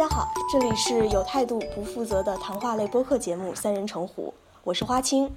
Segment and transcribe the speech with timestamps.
[0.00, 4.32] 大家好，这里是有态度不负责的谈话类播客节目《三人成虎》，
[4.64, 5.30] 我是花青，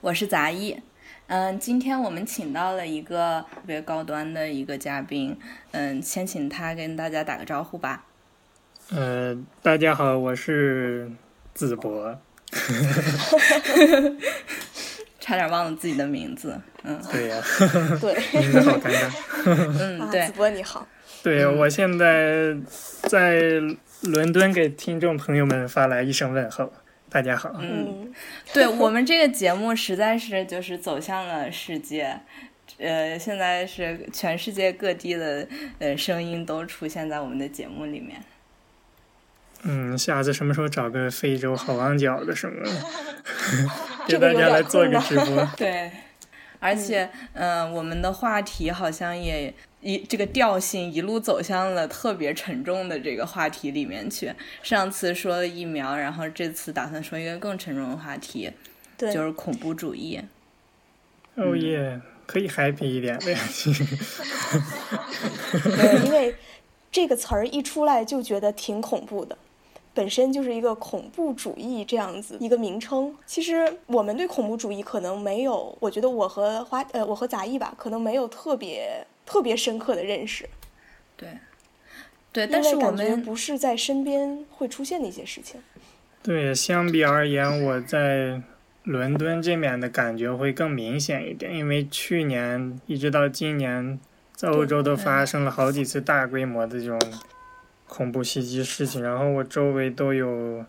[0.00, 0.80] 我是杂艺。
[1.26, 5.36] 嗯，今天我们请到了一个特别高端的一个嘉宾，
[5.72, 8.04] 嗯，先请他跟大家打个招呼吧。
[8.92, 11.10] 呃，大家好，我是
[11.52, 12.16] 子博。
[15.18, 17.42] 差点忘了自己的名字，嗯，对呀，
[18.00, 19.10] 对，名字好尴尬。
[19.80, 20.86] 嗯，对，子博你好。
[21.24, 22.54] 对，我现在
[23.04, 23.60] 在
[24.04, 26.70] 伦敦给听众朋友们发来一声问候，
[27.08, 27.56] 大家好。
[27.58, 28.12] 嗯，
[28.52, 32.20] 对我们这个节目实在是就是走向了世界，
[32.76, 38.22] 呃，现在是全世界各地的呃声音都出现在我们的节目里面。
[39.62, 42.62] 嗯，下次什么时候找个非洲好望角的什么，
[44.06, 45.48] 给大家来做个直播。
[45.56, 45.90] 对，
[46.60, 54.32] 而且嗯，我们的话题好像也一这个调性一路走向了特别沉重的这个话题里面去。
[54.62, 58.50] 上次说了疫苗，然后这次打算说一个更沉重的话题，
[58.96, 60.18] 对就是恐怖主义。
[61.34, 63.40] 哦耶，可以 happy 一点对呀。
[66.04, 66.34] 因为
[66.90, 69.36] 这个词儿一出来就觉得挺恐怖的。
[69.92, 73.14] 本身就是一个恐怖主义这样子一个名称。
[73.26, 80.48] 其实我们对恐怖主义可能没有，我觉得我和花呃我和杂艺吧，可能没有特别特别深刻的认识。
[81.16, 81.28] 对，
[82.32, 85.60] 对，但是我们不是在身边会出现的一些事情。
[86.22, 88.42] 对，相比而言，我在
[88.84, 93.98] 伦敦这边的感觉会更明显一点，因为去年一直到今年，
[94.34, 96.98] 在欧洲都发生了好几次大规模的这种。
[97.86, 100.64] 恐怖袭击事情，然后我周围都有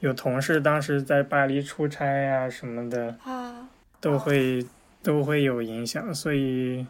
[0.00, 3.16] 有同事当时在巴黎出差呀什么的，
[3.98, 4.64] 都会
[5.02, 6.86] 都会有影响，所以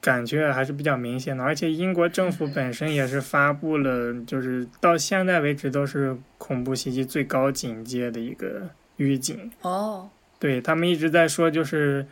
[0.00, 1.42] 感觉还是比较明显的。
[1.42, 9.50] 而且英国政府本身也是发布了，就是到现在为止都是恐怖袭击最高警戒的一个预警。
[9.62, 12.06] 哦，对他们一直在说，就是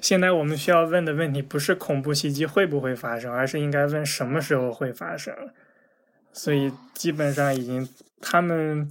[0.00, 5.34] 现在我们需要问的问题不是恐怖袭击会不会发生，而是应该问什么时候会发生。
[6.32, 7.88] 所以基本上已经，
[8.20, 8.90] 他们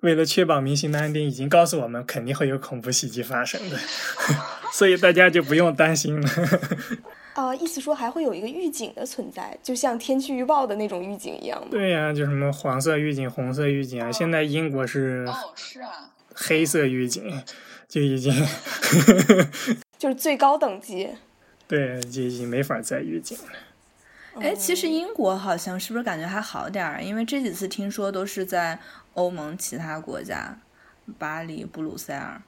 [0.00, 3.76] 为了确保民心的安定，已经告诉我们肯定会有恐怖袭击发生的，
[4.72, 6.28] 所以大家就不用担心了。
[7.38, 14.10] 啊，意思说还会有一个预警的存在，就像天气预报的那种预警一样对呀，就什么黄色预警、红色预警啊。
[14.10, 17.40] 现在英国是哦，是啊，黑色预警
[17.86, 18.34] 就已经
[19.96, 21.10] 就是最高等级。
[21.68, 24.42] 对，就已经没法再预警了。
[24.42, 27.00] 哎，其实英国好像是不是感觉还好点儿？
[27.00, 28.80] 因为这几次听说都是在
[29.14, 30.58] 欧盟其他国家，
[31.18, 32.42] 巴黎、布鲁塞尔。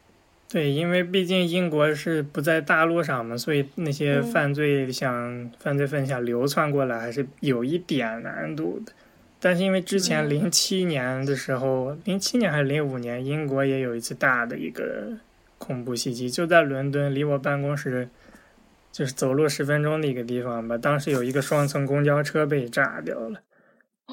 [0.51, 8.93] 对，因为毕竟英国是不在大陆上嘛，所以那些犯罪想犯罪分子想流窜过来还是有一点难度的。
[9.39, 15.17] 但是因为之前零七年的时候，零七年还是零五年，英国也有一次大的一个
[15.59, 18.09] 恐怖袭击，就在伦敦，离我办公室。
[18.93, 20.77] 就是走路十分钟的一个地方吧。
[20.77, 23.41] 当时有一个双层公交车被炸掉了，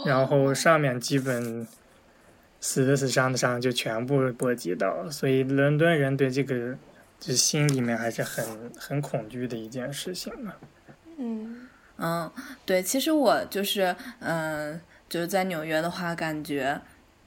[0.06, 1.66] 然后上面基本
[2.60, 5.10] 死的死，伤的伤，就全部波及到。
[5.10, 6.76] 所以伦敦人对这个
[7.20, 8.46] 就心里面还是很
[8.78, 10.54] 很恐惧的一件事情嘛。
[11.18, 11.68] 嗯
[11.98, 12.32] 嗯，
[12.66, 14.80] 对，其实我就是嗯，
[15.10, 16.80] 就是在纽约的话，感觉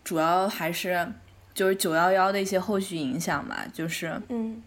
[0.04, 1.06] 主要还是
[1.52, 4.62] 就是九幺幺的一些后续影响吧，就是嗯。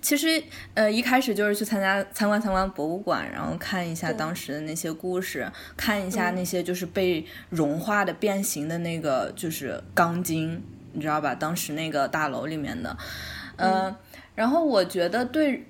[0.00, 0.42] 其实，
[0.74, 11.34] 呃，一开始就是去参加参观参观博物馆，然后看一下当时的那些故事，看一下那些就是被融化的变形的那个就是钢筋，你知道吧？
[11.34, 12.96] 当时那个大楼里面的，
[13.56, 13.94] 嗯，
[14.34, 15.64] 然后我觉得对。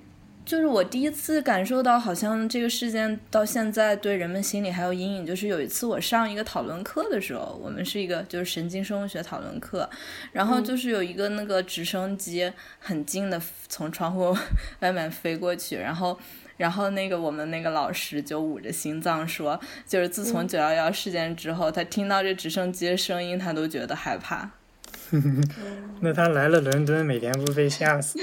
[0.49, 5.23] 就是我第一次感受到，好像这个事件到现在对人们心里还有阴影。
[5.23, 9.87] 就是有一次我上一个讨论课的时候，我们是一个就是神经生物学讨论课，
[10.31, 14.35] 然后就是有一个那个直升机很近的从窗户
[14.81, 16.17] 外面飞过去，然后
[16.57, 24.49] 然后那个我们那个老师就捂着心脏说，就是自从九幺幺事件之后，他听到这直升机的声音，他都觉得害怕。
[26.01, 28.19] 那他来了伦敦，每天不被吓死？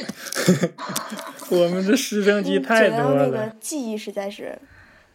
[1.50, 3.26] 我们的直升机太多了。
[3.26, 4.58] 那个记忆实在是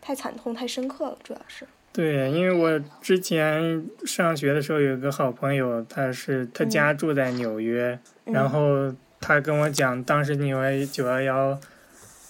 [0.01, 1.65] 太惨痛、太深刻了，主要是。
[1.93, 11.59] 对，因为我之前上学的时候有一个好朋友，他是他家住在纽约，然后他跟我讲，当时纽约九幺幺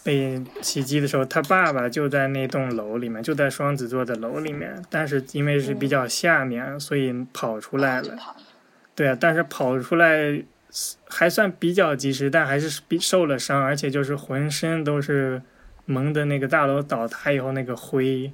[0.03, 8.17] 被袭击的时候，他爸爸就在那栋楼里面，就在双子座的楼里面，但是因为是比较下面，所以跑出来了。
[9.01, 10.43] 对啊，但是跑出来
[11.09, 15.41] 还算比较及时，但还是比受了伤，而且就是浑身都是
[15.85, 18.31] 蒙的那个大楼倒塌以后那个灰，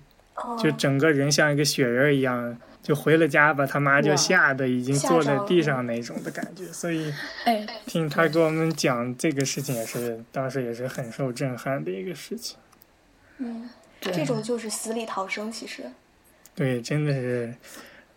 [0.62, 6.66] 就整个人像一个雪人一样，就回了家，把他妈就吓得已经坐在地上那种的感觉。
[6.66, 7.14] 所以
[7.46, 12.58] 哎，听他给我们讲这个事情，也是当时也是很受震撼的一个事情。
[13.38, 13.70] 嗯，
[14.02, 15.84] 这种就是死里逃生，其实。
[16.54, 17.54] 对，真的是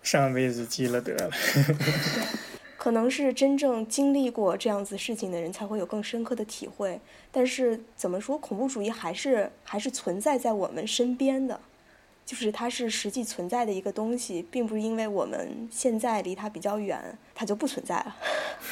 [0.03, 1.31] 上辈子积了德了。
[2.77, 6.99] 可能是真正经历过这样子事情的人才会有更深刻的体会。
[7.31, 11.61] 但是怎么说，恐怖主义还是还是存在在我们身边的，
[12.25, 18.17] 就是它是实际存在的一个东西，并不是因为我们现在离它比较远，它就不存在了。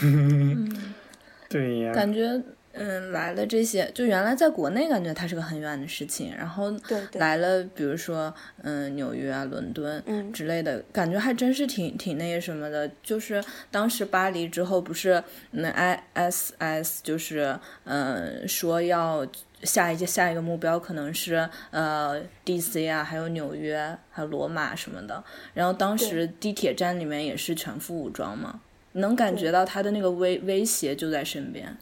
[1.51, 2.43] 对呀，感觉
[2.79, 6.73] 嗯来了这些，就原来在国内感觉它是个很远的事情，然后
[7.15, 8.33] 来了，比如说
[8.63, 12.91] 嗯纽约啊、伦敦嗯之类的，感觉还真是挺挺那个什么的。
[13.03, 19.27] 就是当时巴黎之后，不是那 ISS 就是嗯说要。
[19.65, 25.21] 下一届下一个目标可能是呃 DC 啊，还有纽约，还有罗马什么的。
[25.53, 28.61] 然后当时地铁站里面也是全副武装嘛，
[28.93, 31.77] 能感觉到他的那个威威胁就在身边。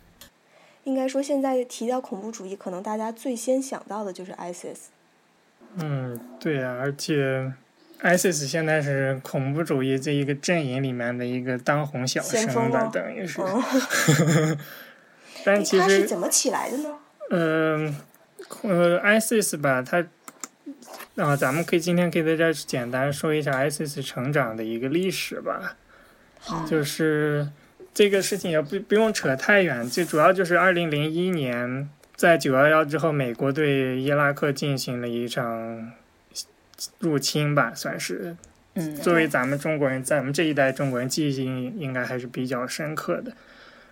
[0.87, 4.77] 应该说，现在提到恐怖主义，可能大家最先想到的就是 ISIS。
[5.79, 7.53] 嗯，对呀，而且
[8.01, 13.43] ISIS 现在是恐怖主义这一个阵营里面的一个当红小生吧，等于是。
[13.43, 14.59] 嗯，
[15.45, 16.99] 但其实，它是怎么起来的呢？
[17.31, 17.95] 呃，
[18.63, 20.07] 呃，ISIS 吧，它
[21.17, 25.77] 啊，咱们可以今天可以在这儿简单说一下 ISIS 成长的一个历史吧。
[26.39, 27.49] 好，就是
[27.97, 35.93] 这个事情也不不用扯太远，最主要就是二零零一年在九幺幺之后，美国对伊拉克进行了一场
[36.99, 38.37] 入侵吧，算是。
[38.75, 38.95] 嗯。
[38.97, 43.33] 作为咱们中国人，在我们这一代中国人记忆应该还是比较深刻的。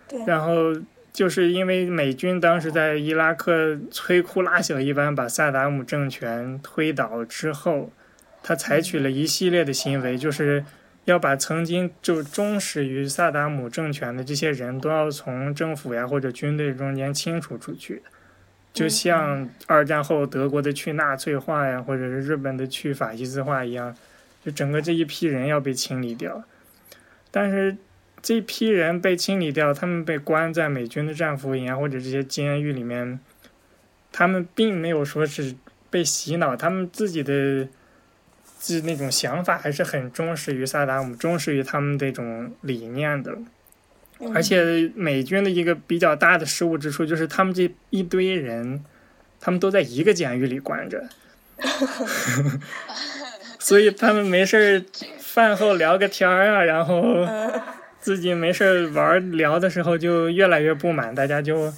[0.07, 0.79] 对，然后
[1.11, 7.91] 就是因为美军当时在伊拉克摧枯拉朽一般把萨达姆政权推倒之后，
[8.43, 10.63] 他采取了一系列的行为，就是
[11.05, 18.03] 要把曾经就忠实于萨达姆政权的这些人都要从政府呀或者军队中间清除出去。
[18.73, 23.95] 就像二战后德国的去纳粹化呀，或者是日本的去法西斯化一样，
[24.43, 26.43] 就整个这一批人要被清理掉。
[27.31, 27.77] 但是
[28.21, 33.17] 这批人被清理掉，他们被关在美军的战俘营啊，或者这些监狱里面，
[34.11, 35.55] 他们并没有说是
[35.89, 37.69] 被洗脑，他们自己的
[38.65, 43.31] 自那种想法还是很忠实于萨达姆，忠实于他们这种理念的。
[44.19, 48.83] 嗯而且美军的一个比较大的失误之处就是，他们这一堆人，
[49.39, 51.03] 他们都在一个监狱里关着
[53.59, 54.83] 所以他们没事儿
[55.19, 57.61] 饭后聊个天儿啊，然后嗯
[57.99, 61.71] 自己没事儿玩聊的时候就越来越不满，大家就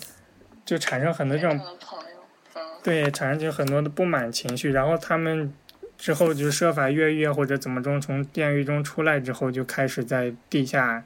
[0.64, 2.24] 就产生很多这种朋友，
[2.56, 5.52] 嗯，对，产生就很多的不满情绪，然后他们
[5.98, 11.04] 之后就设法越狱啊或者怎么中，从监狱中出来之后，就开始在地下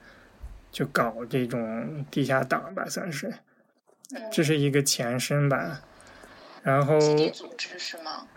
[0.71, 3.33] 就搞这种地下党吧，算是，
[4.31, 5.81] 这是一个前身吧。
[6.63, 8.27] 然后基地组织是吗？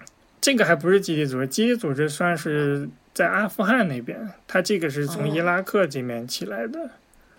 [0.40, 6.90] 这个还不是基地组织，基地组织算是在阿富汗那边，它这个是从伊拉克这边起来的。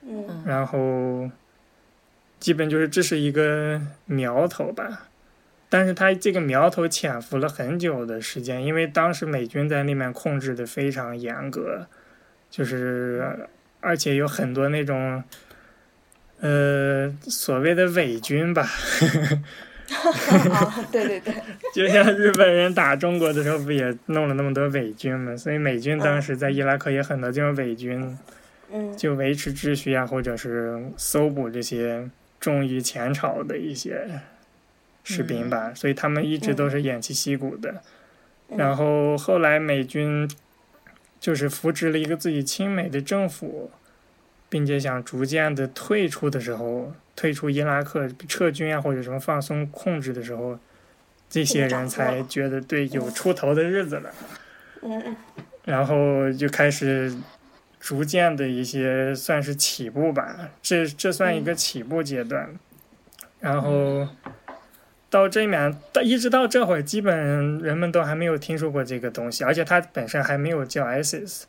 [0.08, 1.32] 嗯然后
[2.40, 5.08] 基本就是这是一个苗头吧，
[5.78, 11.86] 但是他这个苗头潜伏了很久的时间，因为当时美军在那边控制的非常严格，
[12.50, 13.46] 就是
[13.82, 15.22] 而且有很多那种
[16.40, 18.62] 呃所谓的伪军吧，
[20.54, 21.34] 啊，对对对，
[21.76, 28.18] 就像日本人打中国的时候不也弄了那么多伪军嘛，所以美军当时在伊拉克也很多这种伪军。
[28.72, 28.96] 嗯。
[28.96, 34.08] 就维持秩序啊，或者是搜捕这些忠于前朝的一些
[35.06, 37.82] 士兵吧，所以他们一直都是偃旗息鼓的。
[38.50, 38.58] 嗯。
[38.58, 40.30] 然后后来美军
[41.20, 43.72] 就是扶植了一个自己亲美的政府，
[44.50, 50.60] 并且想逐渐的退出的时候，退出伊拉克撤军啊，或者什么放松控制的时候，
[51.30, 54.12] 这些人才觉得对有出头的日子了。
[54.82, 55.16] 嗯嗯。
[55.66, 57.16] 然后就开始
[57.80, 62.56] 逐渐的一些算是起步吧，这这算一个起步阶段。
[63.40, 64.08] 然后
[65.16, 71.44] 到这面，到一直到这会儿，基本人们都还没有听说过这个东西，而且它本身还没有叫 ISIS。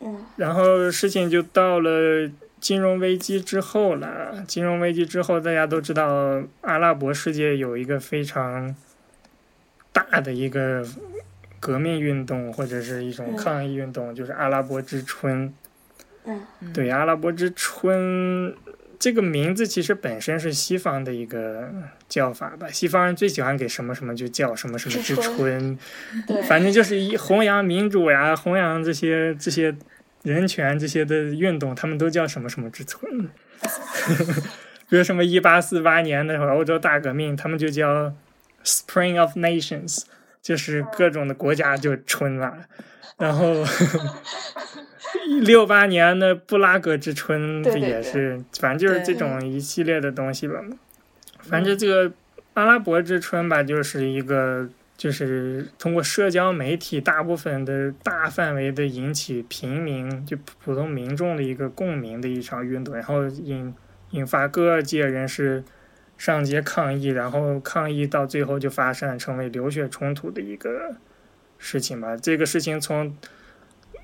[0.00, 2.30] 嗯然后事情就到了
[2.60, 4.44] 金融危机之后了。
[4.46, 8.76] 金融危机之后，大家都知道，阿拉伯世界有一个非常
[9.90, 10.84] 大的一个
[11.60, 15.54] 革命运动，或者是一种嗯抗议运动，就是阿拉伯之春。
[16.26, 16.42] 嗯
[16.74, 18.54] 对，阿拉伯之春
[19.02, 21.68] 这个名字其实本身是西方的一个
[22.08, 25.78] 叫法吧，西方人最喜欢给什么什么就叫什么什么之之春春，
[26.24, 29.74] 对，反正就是一弘扬民主呀，弘扬这些这些
[30.22, 33.28] 人权这些的运动，他们都叫什么什么之春。
[34.88, 38.14] 比如什么一八四八年的欧洲大革命，他们就叫
[38.64, 40.02] Spring of Nations，
[40.40, 42.66] 就是各种的国家就春了。
[43.18, 43.64] 然后
[45.40, 50.60] 六八年的布拉格之春，这对对对也是，反正就是这种一系列的东西吧。
[51.40, 52.12] 反正这个
[52.54, 63.74] 阿拉伯之春吧，就是一个就是通过社交媒体大部分的大范围的引起平民就普通民众的一个共鸣的一场运动，然后引
[64.10, 65.64] 引发各界人士
[66.16, 70.94] 上街抗议，然后抗议到最后就发生成为流血冲突的一个
[71.58, 72.16] 事情吧。
[72.16, 73.16] 这个事情从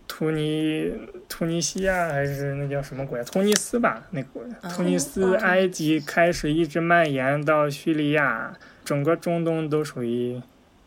[0.09, 0.91] 突尼
[1.29, 3.23] 突尼西亚还是那叫什么国家？
[3.25, 4.69] 突尼斯吧，那国家。
[4.71, 10.43] 突尼斯、哦埃及开始一直蔓延到叙利亚，整个中东都属于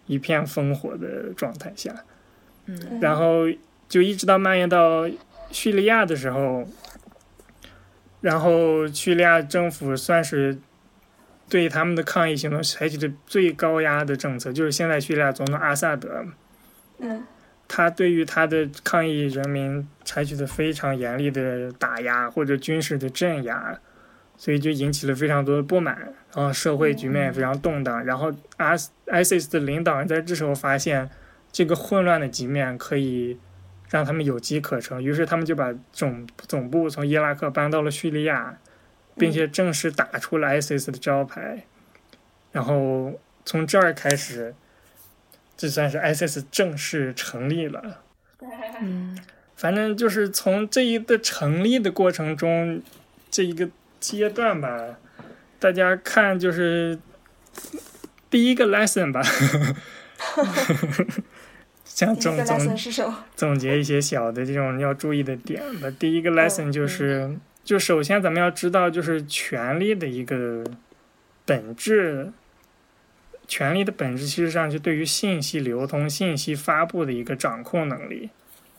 [0.08, 2.04] 一片烽火的状态下。
[2.66, 3.46] 嗯然后
[3.88, 5.10] 就一直到蔓延到
[5.52, 6.68] 叙利亚的时候，
[8.22, 10.58] 然后叙利亚政府算是
[11.50, 16.26] 对他们的抗议行动采取的最高压的政策，就是现在叙利亚总统阿萨德，
[17.00, 17.24] 嗯
[17.74, 23.80] 他对于他的抗议人民采取的非常严厉的打压或者军事的镇压，
[24.36, 25.98] 所以就引起了非常多的不满，
[26.36, 28.04] 然后社会局面也非常动荡。
[28.04, 31.10] 然后 IS ISIS 的领导人在这时候发现
[31.50, 33.40] 这个混乱的局面可以
[33.90, 38.58] 让他们有机可乘，于是他们就把总总部从伊拉克搬到了叙利亚，
[39.16, 41.64] 并且正式打出了 ISIS 的招牌。
[42.52, 43.14] 然后
[43.46, 44.54] 从这儿开始，
[45.62, 48.02] 这算是 ISIS 正式成立了。
[48.82, 49.16] 嗯
[49.56, 52.82] 反正就是从这一个成立的过程中，
[53.30, 54.98] 这一个阶段吧，
[55.60, 56.98] 大家看就是
[58.32, 59.22] 第一个 lesson 吧，
[61.86, 63.14] 像第一个总总？
[63.36, 65.88] 总结一些小的这种要注意的点吧。
[66.00, 70.64] 第一个 lesson 就是，就首先咱们要知道，就是权力的一个
[71.46, 72.32] 本质。
[73.52, 78.30] 权力的本质其实上是对于信息流通、信息发布的一个掌控能力。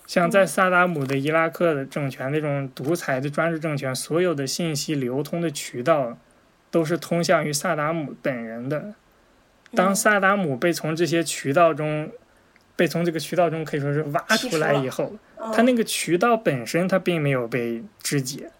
[0.06, 6.16] 像在萨达姆的伊拉克的政权那种独裁的专制政权，所有的信息流通的渠道
[6.70, 8.94] 都是通向于萨达姆本人的。
[9.74, 12.10] 当萨达姆被从这些渠道中，
[12.74, 15.14] 被从这个渠道中可以说是挖出来以后，
[15.52, 18.50] 他那个渠道本身他并没有被肢解，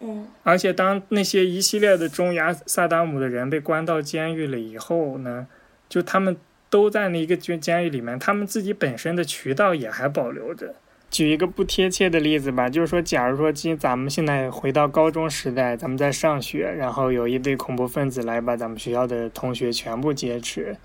[0.00, 5.46] 嗯而且当那些一系列的中亚萨达姆的人被关到监狱了以后呢，
[5.88, 6.36] 就他们
[6.70, 10.74] 都在那一个监监狱里面，他们自己本身的渠道也还保留着。
[11.10, 20.76] 举一个不贴切的例子吧，就是说，假如说今咱们现在回到高中时代，咱们在上学，然后有一堆恐怖分子来把咱们学校的同学全部劫持，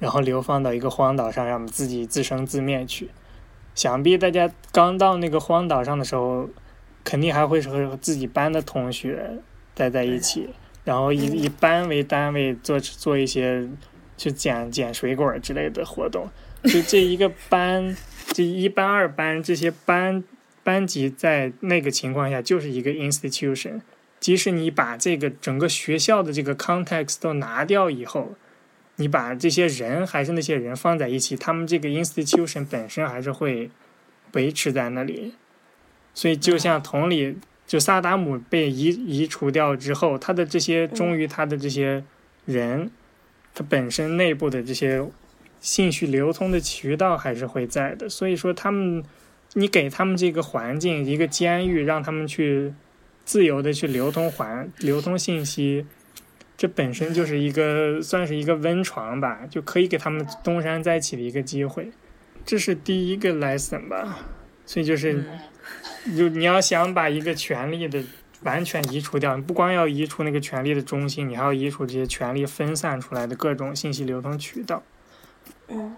[0.00, 3.10] 然后流放到一个荒岛上，让我们自己自生自灭去。
[3.76, 6.50] 想必大家刚到那个荒岛上的时候，
[7.04, 9.38] 肯定还会是和自己班的同学
[9.74, 10.48] 待在一起，
[10.84, 13.68] 然后以以班为单位做做一些
[14.16, 16.28] 去捡捡水果之类的活动。
[16.64, 17.96] 就这一个班，
[18.32, 20.22] 这一班二班这些班
[20.62, 23.80] 班级在那个情况下就是一个 institution。
[24.20, 28.36] 即使你把这个整个学校的这个 context 都拿掉以后，
[28.94, 33.68] 你把这些人还是那些人放在一起，他们这个 institution 本身还是会
[34.34, 35.34] 维持在那里。
[36.14, 42.04] 所以就像同理，就萨达姆被移移除掉之后，他的这些忠于他的这些
[42.44, 42.90] 人，
[43.54, 45.04] 他本身内部的这些
[45.60, 48.08] 信息流通的渠道还是会在的。
[48.08, 49.02] 所以说，他们
[49.54, 52.74] 你给他们这个环境，一个监狱，让他们去
[53.24, 55.86] 自由的去流通环流通信息，
[56.56, 61.90] 这本身就是一个算是一个温床吧，就可以给他们东山再起的一个机会。
[62.44, 64.18] 这是第一个 lesson 吧。
[64.64, 65.24] 所以就是，
[66.16, 68.02] 就你要想把一个权力的
[68.42, 74.82] 完全移除掉，你不光要移除那个权力的中心，你还要移除这些权力分散出来的各种信息流通渠道。
[75.68, 75.94] 嗯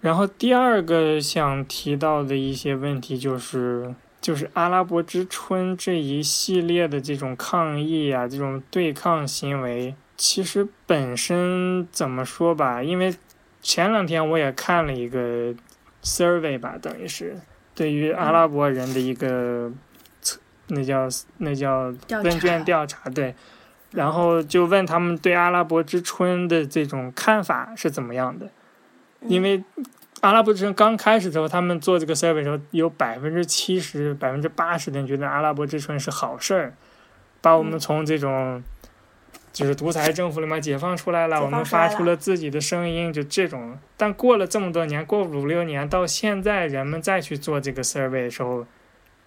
[0.00, 13.14] 然后第二个想提到的一些问题就是，就是阿拉伯之春这一系列的这种抗议啊，这种对抗行为，其实本身怎么说吧，因为
[13.62, 15.54] 前两天我也看了一个
[16.02, 17.40] survey 吧，等于是
[17.74, 19.70] 对于阿拉伯人的一个
[20.20, 20.38] 测，
[20.68, 23.34] 那叫那叫问卷调查，对，
[23.90, 28.48] 然后就问他们对阿拉伯之春的这种看法是怎么样的。
[29.26, 29.62] 因为
[30.20, 36.74] 阿拉伯之春刚开始的时候，他们做这个 survey 的时候，有百分之七十、百分之八十的人觉得阿拉伯之春是好事儿，
[37.40, 38.62] 把我们从这种
[39.54, 43.78] 就是独裁政府里面解放出来了，我们发出了自己的声音，就这种。
[43.96, 48.66] 但过了这么多年，过五六年，到现在人们再去做这个 survey 的时候，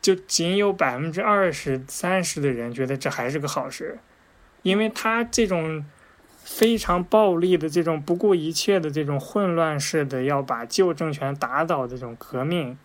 [0.02, 4.00] 就仅有百分之二十三十的人觉得这还是个好事，
[4.64, 5.86] 因为他这种
[6.44, 12.78] 非常暴力的这种不顾一切的这种混乱式的要把旧政权打倒的这种革命。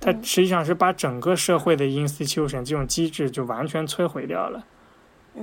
[0.00, 4.66] 它实际上是把整个社会的 institution 这种机制就完全摧毁掉了，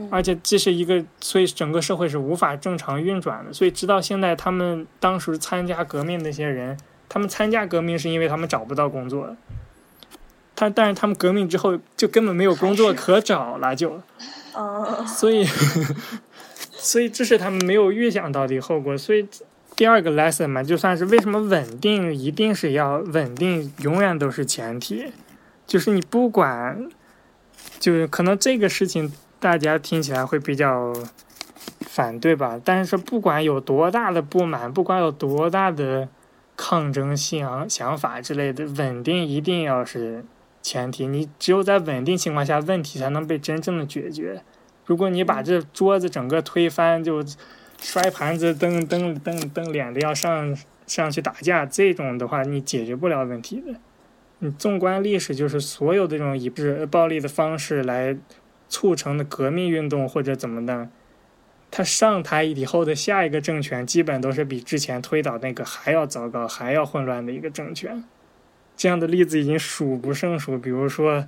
[0.10, 3.52] 而且这是一个，所以整个社会是无法正常运转的。
[3.52, 6.78] 所以直到现在，他们当时参加革命那些人，
[7.10, 9.36] 他们参加革命是因为他们找不到工作，
[10.56, 14.02] 他但是他们革命之后就根本没有工作可找了，就，
[15.06, 15.46] 所以，
[16.72, 19.28] 所以这是他们没有预想到的后果，所以。
[19.74, 25.12] 第二个 lesson 嘛，就算是为什么稳定一定是要稳定，永远都是前提。
[25.66, 26.88] 就是你不管，
[27.80, 30.94] 就是可能这个事情大家听起来会比较
[31.82, 36.08] 反对吧，但是不管有多大的不满，不管有多大的
[36.56, 40.24] 抗争想想法之类的，稳定一定要是
[40.62, 41.06] 前提。
[41.08, 44.42] 你只有在稳定情况下，问题才能被真正的解决。
[44.86, 47.22] 如果你把这桌子整个推翻，就。
[47.84, 50.56] 摔盘子、蹬蹬蹬蹬脸的要上
[50.86, 53.74] 上去打架，这种的话你解决不了问题的。
[54.38, 56.48] 你纵观历史，就是所有的这种以
[56.92, 58.16] 暴力的方式来
[58.72, 60.90] 促成的革命运动或者怎么的，
[61.70, 68.04] 他上台以后的下一个政权基本都是比之前推倒那个还要糟糕、还要混乱的一个政权。
[68.76, 70.58] 这样的例子已经数不胜数。
[70.58, 71.28] 比如说，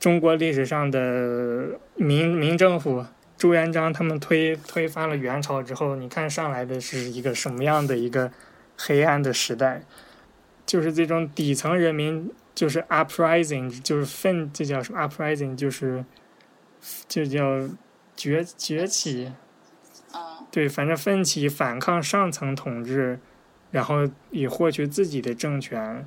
[0.00, 3.04] 中国历史上的民民政府。
[3.36, 8.32] 朱元璋他们推推翻了元朝之后，你看上来的是一个什么样的一个
[8.76, 9.82] 黑暗的时代？
[10.66, 15.54] 就是这种底层人民就是 uprising，就是奋，这叫什么 uprising？
[15.54, 16.04] 就是
[17.08, 17.68] 就叫
[18.16, 19.32] 崛崛起。
[20.50, 23.20] 对，反正奋起反抗上层统治，
[23.70, 26.06] 然后以获取自己的政权，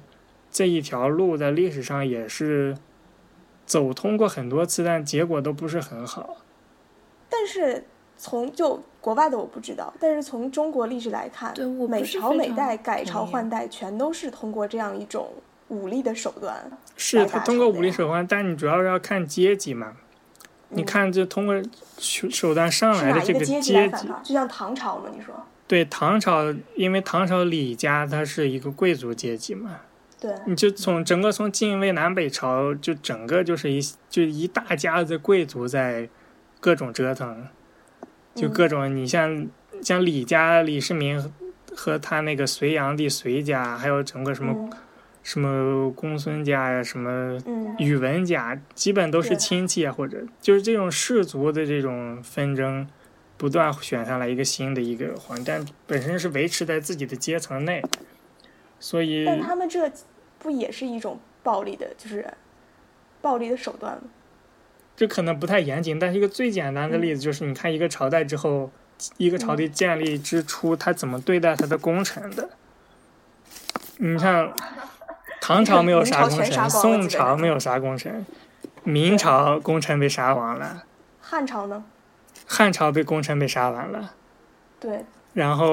[0.49, 2.75] 这一条路在历史上也是
[3.67, 6.37] 走通过很多次，但结果都不是很好。
[7.29, 7.85] 但是
[8.17, 11.53] 从就国外的我不知道，但是从中国历史来看，
[11.87, 15.31] 每朝每代改朝换代全都是通过这样一种
[15.67, 16.71] 武力的手段。
[16.97, 19.95] 是他通过武力手段，但你主要是要看阶级嘛？
[20.71, 21.61] 你看就通过
[21.97, 23.73] 手段上来的这个阶级，
[24.23, 25.09] 就像唐朝嘛？
[25.15, 25.33] 你说？
[25.67, 29.81] 对，唐朝因为唐朝李家他是一个贵族阶级嘛？
[30.19, 30.33] 对。
[30.45, 36.09] 你就从整个从晋魏南北朝，就整个就是一就一大家子贵族在。
[36.63, 37.47] 各种折腾，
[38.35, 39.47] 就各种你像
[39.81, 41.19] 像李家李世民
[41.75, 44.69] 和他那个隋炀帝隋家，还有整个什么
[45.23, 47.37] 什么公孙家呀，什么
[47.77, 52.87] 宇文家，基本都是亲戚啊，或者就是这种氏族的这种纷争，
[53.37, 57.83] 不断选上来一个新的一个皇，但本身是维持在自己的阶层内，
[58.79, 59.91] 所以但他们这
[60.39, 62.25] 不也是一种暴力的，就是
[63.21, 64.03] 暴力的手段吗？
[64.95, 68.71] 这可能不太严谨，但是一个最简单的例子就是，你看一个朝代之后，
[69.17, 72.49] 一个朝代建立之初，他怎么对待他的功臣的？
[73.97, 74.51] 你看，
[75.41, 78.25] 唐朝没有杀功臣， 宋朝没有杀功臣，
[78.83, 80.85] 明朝功臣被杀完了。
[81.19, 81.83] 汉朝呢？
[82.45, 84.13] 汉朝被功臣被杀完了。
[84.79, 85.03] 对。
[85.33, 85.65] 然后，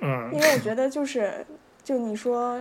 [0.00, 0.30] 嗯。
[0.32, 1.44] 因为我觉得就是，
[1.82, 2.60] 就你说，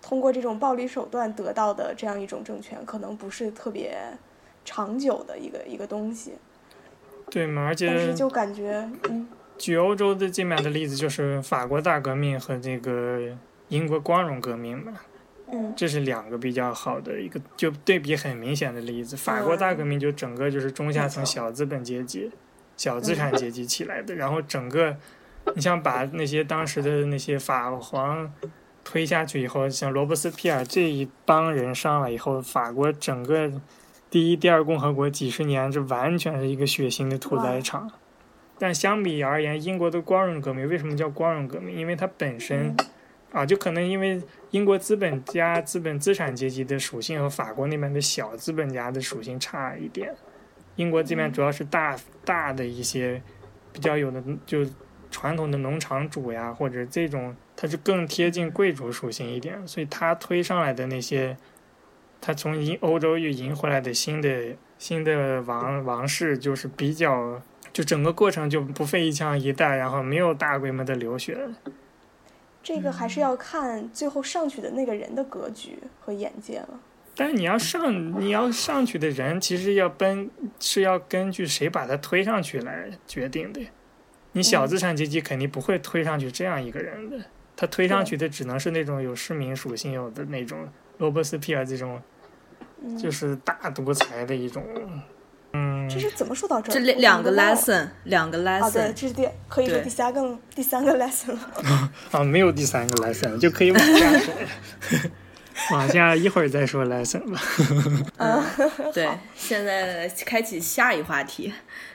[0.00, 3.98] 通过这种暴力手段得到的这样一种政权，可能不是特别。
[4.62, 6.34] 长久的一个一个东西，
[7.30, 7.64] 对嘛？
[7.64, 13.18] 而且，但是就感觉，嗯，举欧洲的这面的例子，就是法国大革命和这个
[13.70, 14.92] 英国光荣革命嘛，
[15.50, 19.16] 嗯，这是两个比较好的一个就对比很明显的例子。
[19.16, 22.30] 法国大革命就整个就是中下层小资本阶级、
[22.76, 24.94] 小资产阶级起来的，然后整个，
[25.54, 28.30] 你像把那些当时的那些法皇
[28.84, 33.50] 推下去以后，像罗伯斯庇尔这一帮人上来以后，法国整个。
[34.10, 37.88] 第一、第二共和国几十年，这完全是一个血腥的屠宰场。
[38.58, 41.76] 但相比而言，英国的光荣革命为什么叫光荣革命？
[41.76, 42.74] 因为它本身，
[43.32, 50.14] 啊，就可能因为英国资本家、资本资产阶级的属性和法国那边的小资本家的属性差一点。
[50.76, 53.22] 英国这边主要是大大的一些
[53.72, 54.64] 比较有的就
[55.10, 61.36] 传统的农场主呀，或者这种，它是更贴近贵族属性一点，所以他推上来的那些。
[62.22, 67.40] 他从赢欧洲又赢回来的新的新的王王室，就是比较，
[67.72, 71.38] 就整个过程就不费一枪一弹，然后没有大规模的流血。
[72.62, 76.80] 这个还是要看最后上去的那个人的格局和眼界了。
[77.16, 83.60] 但是你要上你要上去的人，其实要奔是要根据谁把他推上去来决定的。
[84.32, 87.18] 你小资产阶级肯定不会推上去这样一个人的，
[87.56, 90.68] 他推上去的只能是那种有市民属性有的那种
[90.98, 92.00] 罗伯斯皮尔这种，
[92.96, 94.64] 就是大独裁的一种。
[95.52, 96.74] 嗯，这是怎么说到这儿？
[96.74, 101.90] 这两两个 lesson，两个啊，对，lesson，这是第可以说第三个第三个 lesson 了。
[102.12, 105.10] 啊，没有第三个 lesson 就可以往下说了。
[105.72, 107.38] 往下一会儿再说 lesson 吧。
[108.16, 108.42] 嗯，
[108.94, 111.52] 对，现在开启下一话题。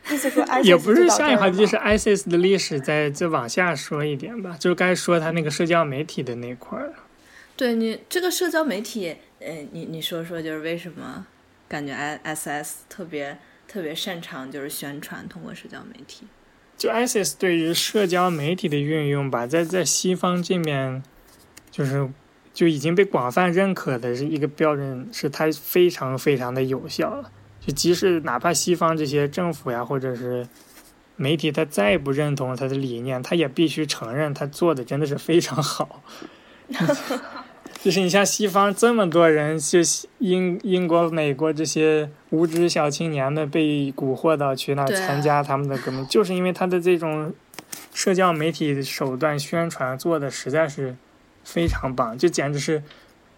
[0.08, 6.94] ISIS 也不是下一话题，就是 ISIS 的历史，再再往下说一点吧，就是该说他那个社交媒体的那块儿了。
[7.56, 11.26] 对你这个社交媒体，呃，你你说说，就是为什么
[11.67, 16.28] 感觉 I S S 特别特别擅长就是宣传通过社交媒体？
[16.78, 21.01] 就 I S S 对于社交媒体的运用吧，在在西方这面，
[21.71, 22.10] 就是
[22.54, 27.32] 就已经被广泛认可的是一个标准，是它非常非常的有效了。
[27.60, 30.47] 就即使哪怕西方这些政府呀，或者是
[31.15, 36.04] 媒体，他再不认同他的理念，他也必须承认他做的真的是非常好。
[37.86, 39.78] 就是你像西方这么多人，就
[40.17, 47.32] 英英国、美国这些无知小青年们被蛊惑到去那参加他们的革命，就是因为他的这种
[47.93, 50.95] 社交媒体手段宣传做的实在是
[51.43, 52.82] 非常棒，就简直是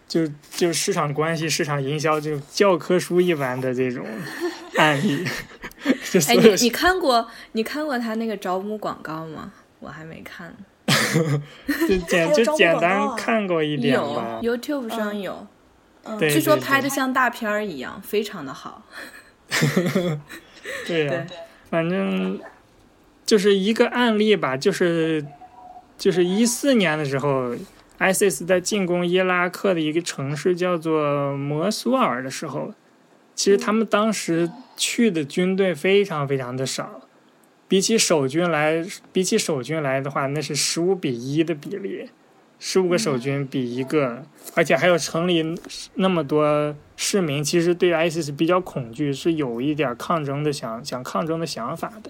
[0.08, 4.06] 就就市场关系、市场营销这种教科书一般的这种
[4.80, 5.26] 案例。
[6.30, 9.52] 哎，你你看过你看过他那个招募广告吗？
[9.82, 10.56] 我还没看。
[11.88, 14.40] 就简就简单看过一点有吧。
[14.42, 15.22] YouTube 上嗯。
[15.22, 15.48] 有，
[16.04, 16.20] 嗯。
[16.20, 18.84] 据说拍的像大片儿一样，非常的好。
[20.86, 21.26] 对呀、对。
[21.70, 22.40] 反正
[23.26, 25.26] 就是一个案例吧，就是
[25.98, 27.54] 就是一四年的时候
[28.00, 32.74] ，ISIS 在进攻伊拉克的一个城市叫做摩苏尔的时候，
[33.36, 37.02] 其实他们当时去的军队非常非常的少，
[37.68, 42.10] 比起守军来，比起守军来的话，那是十五比一的比例，
[42.60, 44.24] 十五个守军比一个，
[44.56, 45.44] 而且还有城里
[45.96, 52.10] 那么多市民，其实对 ISIS 比较恐惧，是有一点抗争的想想抗争的想法的，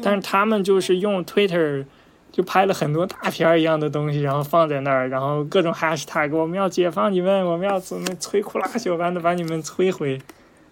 [0.00, 1.84] 但是他们就是用 Twitter
[2.30, 10.18] 就拍了很多大片儿一样的东西，然后放在那儿，然后各种 hashtag，我们要解放你们，我们要怎么摧枯拉朽般的把你们摧毁，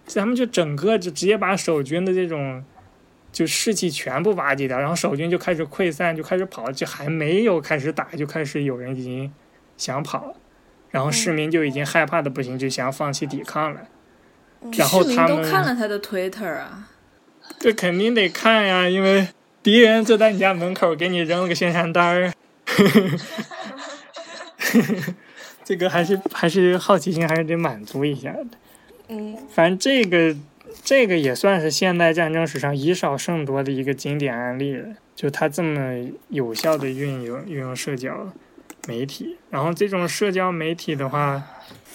[0.07, 2.63] 所以他们就整个就直接把守军的这种
[3.35, 9.29] 就士气全部瓦解掉，然后守军就开始溃散，就开始跑，就还没有开始打，就开始有人已经
[9.75, 10.35] 想跑了，
[10.89, 13.81] 然后市民就已经害怕的不行，就想放弃抵抗了。
[14.77, 16.87] 然后他们看了他的 Twitter 啊，
[17.59, 19.27] 这肯定得看呀，因为
[19.61, 22.31] 敌人就在你家门口给你扔了个宣传单儿，
[25.65, 28.47] 这个还是还是好奇心还是得满足一下的。
[29.09, 29.37] 嗯。
[29.53, 30.33] 反正这个
[30.85, 38.31] 这个也算是现代战争史上以少胜多的一个经典案例了，就它这么有效的运用运用社交
[38.87, 41.43] 媒体，然后这种社交媒体的话。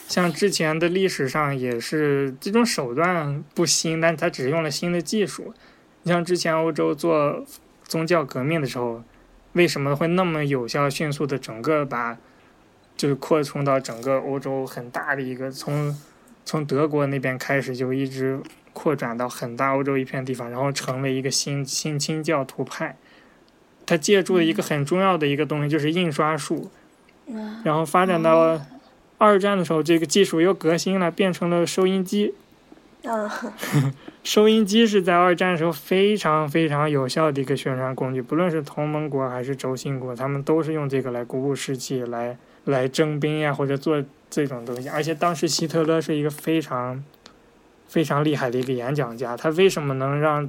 [0.09, 5.55] 像之前的历史上也是这种手段不新，但是它只用了新的技术。
[6.03, 7.47] 你像之前欧洲做
[7.85, 9.05] 宗教革命的时候，
[9.53, 12.19] 为什么会那么有效、迅速的整个把
[12.97, 15.97] 就是扩充到整个欧洲很大的一个从
[16.51, 18.41] 从德国那边开始就一直
[18.73, 22.97] 扩展到很大欧洲一片地方，然后成为一个新新清教徒派。
[23.87, 26.69] 他借助了一个很重要的一个东西，就是印刷术，
[27.29, 28.67] 嗯然后发展到了
[29.19, 32.35] 二战的时候，这个技术又革新了，变成了收音机。
[33.05, 33.31] 嗯
[34.25, 44.89] 收音机是在二战时候非常非常有效的一个宣传工具，不论是同盟国还是轴心国，他们都是用这个来鼓舞士气，来来征兵呀，或者做这种东西。
[44.89, 47.05] 而且当时希特勒是一个非常
[47.89, 50.49] 非常厉害的一个演讲家，他为什么能让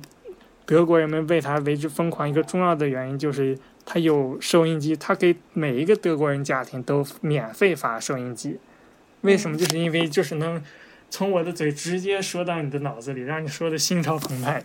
[0.66, 2.30] 德国人们为他为之疯狂？
[2.30, 8.60] 一个重要的原因就是他有收音机，他给每一个德国人家庭都免费发收音机。
[9.22, 9.58] 为什么？
[9.58, 10.64] 就是因为就是能
[11.10, 14.64] 从我的嘴直接说到你的脑子里，让你说的心潮澎湃。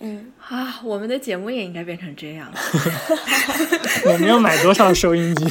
[0.00, 2.50] 嗯，啊，我们的节目也应该变成这样。
[4.04, 5.46] 我们要买多少收音机？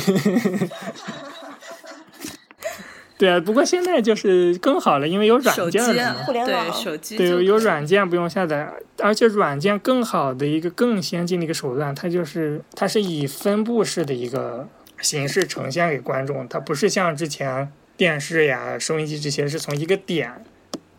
[3.21, 6.23] 对啊，不过现在就是更好了，因为有软件了嘛。
[6.23, 14.67] 互联网对手机对，有软件不用下载，而且软件更好的一个更先进的一个手段，它就是它是以分布式的一个
[15.01, 20.43] 形式呈现给观众，它不是像之前电视呀、收音机这些是从一个点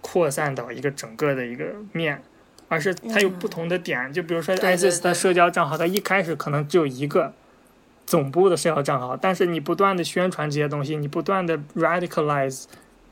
[0.01, 2.23] 扩散到一个整个的一个面，
[2.69, 7.35] 而是它有不同的点，就比如说 ISIS 的社交账号，它一开始可能只有一个。
[8.07, 12.65] 总部的社交账号，但是你不断的宣传这些东西，你不断的 radicalize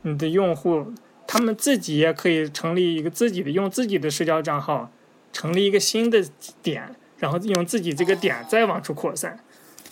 [0.03, 0.93] 你的用户
[1.27, 4.91] 他们自己也可以成立一个自己的，用自己的社交账号
[5.31, 6.23] 成立一个新的
[6.61, 9.39] 点，然后用自己这个点再往出扩散。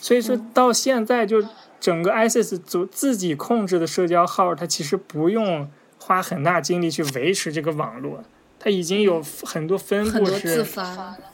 [0.01, 1.43] 所以说到现在，就
[1.79, 8.23] 整个 ISIS 组自己控制的社交号，它其实不用花很大精力去维持这个网络，
[8.59, 10.83] 它已经有很多分布是自发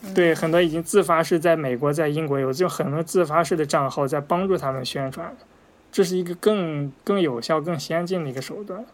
[0.03, 5.35] 的，对，很多已经自发式在美国、在英国有就很多自发式的账号在帮助他们宣传，
[5.91, 8.85] 这是一个更更有效、更先进的一个手段。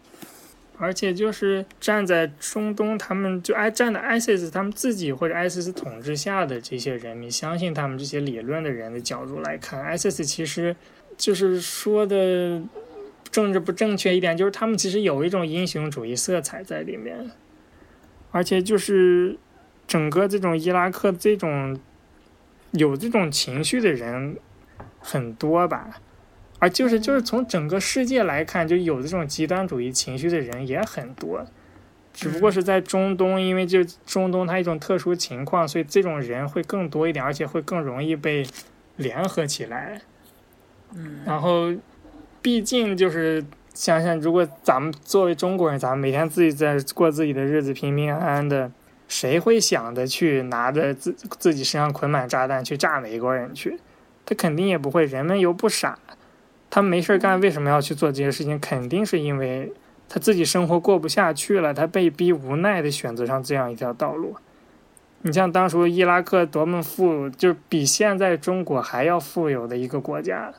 [0.78, 10.74] 而且就是站在中东，他们就爱站在 ISIS 他们自己或者 ISIS 统治下的这些人民，相信他们这些理论的人的角度来看，ISIS 其实
[11.16, 12.60] 就是说的
[13.30, 17.30] 政治不正确一点，就是他们其实有一种英雄主义色彩在里面，
[18.32, 19.38] 而且就是
[19.86, 21.78] 整个这种伊拉克这种
[22.72, 24.36] 有这种情绪的人
[24.98, 26.00] 很多吧，
[26.58, 31.46] 而就是就是从整个世界来看，就有这种极端主义情绪的人也很多，
[32.12, 38.46] 只不过是在中东，因为就中东它一种特殊情况，所以这种人会更多一点，而且会更容易被
[38.96, 40.00] 联合起来。
[40.94, 41.72] 嗯，然后，
[42.40, 48.70] 毕竟就是想想，如果咱们作为中国人，咱们每天自己在过自己的日子，平平安安的，
[49.08, 53.78] 谁会想着去拿着自自己身上捆满炸弹去炸美国人去？
[54.24, 55.04] 他肯定也不会。
[55.04, 55.98] 人们又不傻，
[56.70, 58.58] 他没事干，为什么要去做这些事情？
[58.60, 59.72] 肯定是因为
[60.08, 64.36] 他自己生活过不下去了，他被逼无奈的选择上这样一条道路。
[65.22, 70.52] 你像当初伊拉克多么富，就比现在中国还要富有的一个国家，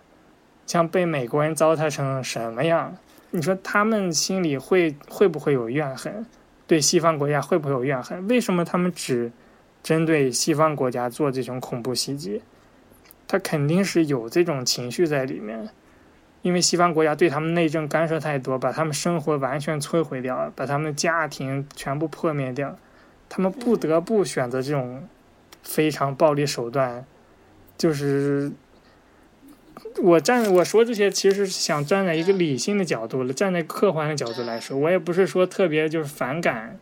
[0.66, 2.96] 像被美国人糟蹋成什么样？
[3.36, 6.24] 你说他们心里会会不会有怨恨？
[6.68, 8.28] 对西方国家会不会有怨恨？
[8.28, 9.32] 为什么他们只
[9.82, 12.44] 针对西方国家做这种恐怖袭击？
[13.28, 15.68] 他肯定是有这种情绪在里面，
[16.44, 22.78] 因为西方国家对他们内政干涉太多，把他们生活完全摧毁掉，把他们的家庭全部破灭掉，
[23.30, 25.08] 他们不得不选择这种
[25.64, 27.04] 非常暴力手段，
[27.76, 28.52] 就是。
[30.02, 34.78] 我站我说这些，其实是想站在一个理性的角度，站在客观的角度来说。
[34.78, 36.80] 我也不是说特别就是反感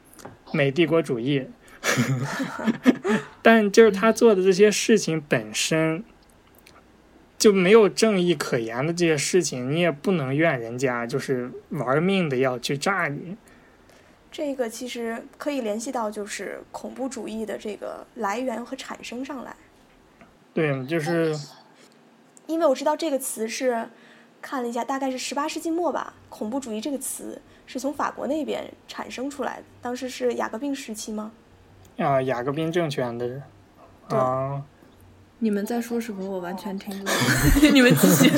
[0.53, 1.45] 美帝国主义，
[3.41, 6.03] 但就是他做的这些事情本身
[7.37, 13.35] 就没有正义可言的这些事情，你也不能怨人家，就是玩命的要去炸你。
[14.31, 19.53] 这个其实可以联系到就是恐怖主义的这个来源和产生上来。
[20.53, 21.35] 对，就是
[22.51, 23.87] 因为我知道这个词是
[24.41, 26.13] 看了一下，大概是十八世纪末吧。
[26.29, 31.31] 恐怖主义这个词是从法国那边产生出来的，当时是雅各宾时期吗？
[31.97, 33.41] 啊，雅各宾政权的
[34.09, 34.61] 啊，
[35.39, 36.27] 你们在说什么？
[36.29, 37.13] 我完全听不懂。
[37.73, 38.31] 你们 继续。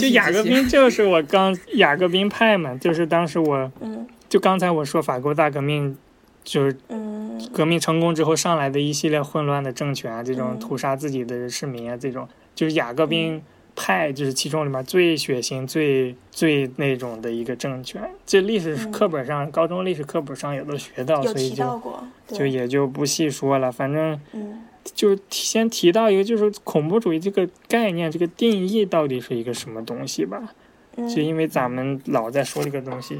[0.00, 5.98] 就雅各宾就是我刚雅各宾派嘛，就是当时我嗯就刚才我说法国大革命，
[6.44, 12.28] 就是嗯革命成功之后上来的一系列混乱的政权啊，这种嗯屠杀自己的市民啊，这种
[12.60, 13.40] 就是雅各宾
[13.74, 18.02] 派，就是其中里面最血腥、最最那种的一个政权。
[18.26, 21.80] 这历史嗯课本上，高中历史课本上也都学到，所以就
[22.28, 23.72] 就，也就不细说了。
[23.72, 30.52] 反正嗯就提先提到一个，就是恐怖主义这个概念，这个定义到底是一个什么东西吧？
[30.96, 33.18] 嗯就因为咱们老在说这个东西，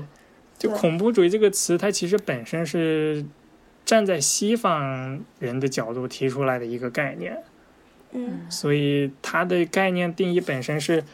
[0.58, 3.24] 就恐怖主义这个词，它其实本身是
[3.86, 7.42] 站在西方人的角度提出来的一个概念，
[8.12, 11.04] 嗯所以它的概念定义本身是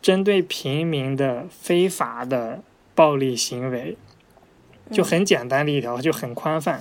[0.00, 2.62] 针对平民的非法的
[2.94, 3.96] 暴力行为，
[4.90, 6.80] 就很简单的一条，就很宽泛。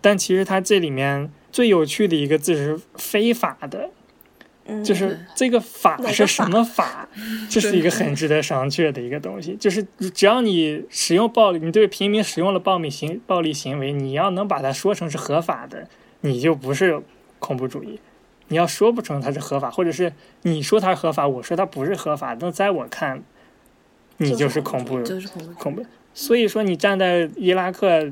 [0.00, 3.90] 但其实它这里面最有趣的一个字是“非法的”，
[4.66, 7.08] 嗯，就是这个法是什么法？
[7.50, 9.56] 这是一个很值得商榷的一个东西。
[9.56, 9.84] 就是
[10.14, 15.88] 只要你使用暴力，你对平民使用了暴力行暴力行为，你要能把它说成是合法的，
[16.20, 17.02] 你就不是
[17.40, 17.98] 恐怖主义。
[18.48, 23.22] 你要说不成它是合法，或者是你说它合法，我说它不是合法，那在我看，
[24.18, 25.84] 你就就是恐怖就是恐怖恐怖。
[26.14, 28.10] 所以说，你站在伊拉克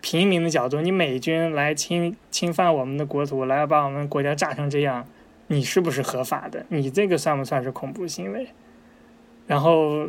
[0.00, 5.06] 平民的角度，你美军来侵侵犯我们的国土，来把我们国家炸成这样，
[5.46, 6.64] 你是不是合法的？
[6.68, 8.48] 你这个算不算是恐怖行为？
[9.46, 10.08] 然后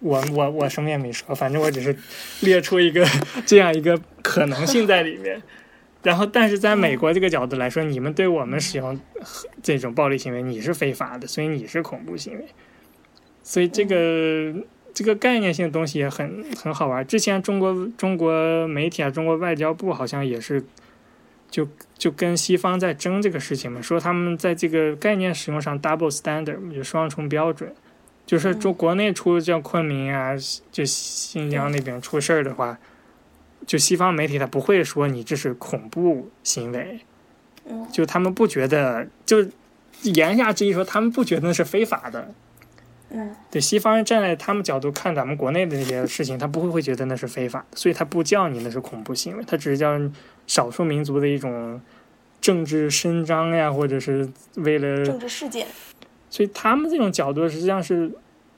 [0.00, 1.96] 我我我什么也没说，反正我只是
[2.40, 3.06] 列出一个
[3.46, 5.40] 这样一个可能性在里面。
[6.02, 8.98] 然后，但是在美国这个角度来说，你们对我们使用
[9.62, 12.46] 这种暴力行为，你是非法的，所以你是恐怖行为。
[13.42, 14.54] 所以这个
[14.94, 17.06] 这个概念性的东西也很很好玩。
[17.06, 20.64] 之前中国中国媒体啊，中国外交部好像也是
[21.50, 27.74] 就就跟西方在争这个事情嘛，说他们在这个概念使用上 double standard，就双重标准。
[28.26, 30.34] 就是中国内出像昆明啊，
[30.70, 32.78] 就新疆那边出事儿的话，
[33.66, 37.00] 就西方媒体他不会说你这是恐怖行为，
[37.68, 39.46] 嗯就他们不觉得，就
[40.02, 42.32] 言下之意说他们不觉得那是非法的。
[43.12, 49.98] 嗯对西方人站在他们角度看咱们国内的那些事情，他不会会觉得那是非法，所以他不叫你那是恐怖行为，他只是叫
[50.46, 51.80] 少数民族的一种
[52.40, 55.66] 政治伸张呀，或者是为了政治事件，
[56.30, 58.12] 所以他们这种角度实际上是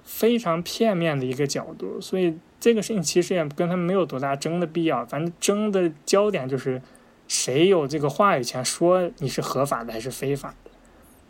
[0.04, 6.80] 非常片面的一个角度，所以这个事情其实也跟他们没有多大争的必要，反正争的焦点就是
[7.26, 10.70] 谁有这个话语权，说你是合法的还是非法的。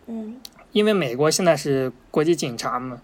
[0.09, 0.37] 嗯
[0.73, 3.01] 因为美国现在是国际警察嘛，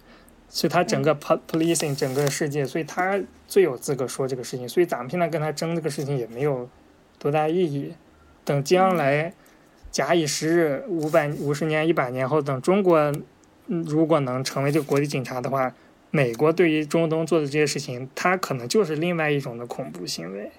[0.50, 6.68] 所以他整个 po- policing 整个世界，所以他最有资格说这个事情，所以咱们现在跟他争这个事情也没有
[7.18, 7.94] 多大意义。
[8.44, 9.32] 等将来
[9.90, 12.98] 假以时日，五百五十年、一百年后，等中国
[13.68, 15.74] 嗯如果能成为这个国际警察的话，
[16.10, 20.50] 美国对于中东做的这些事情，它可能就是另外一种的恐怖行为。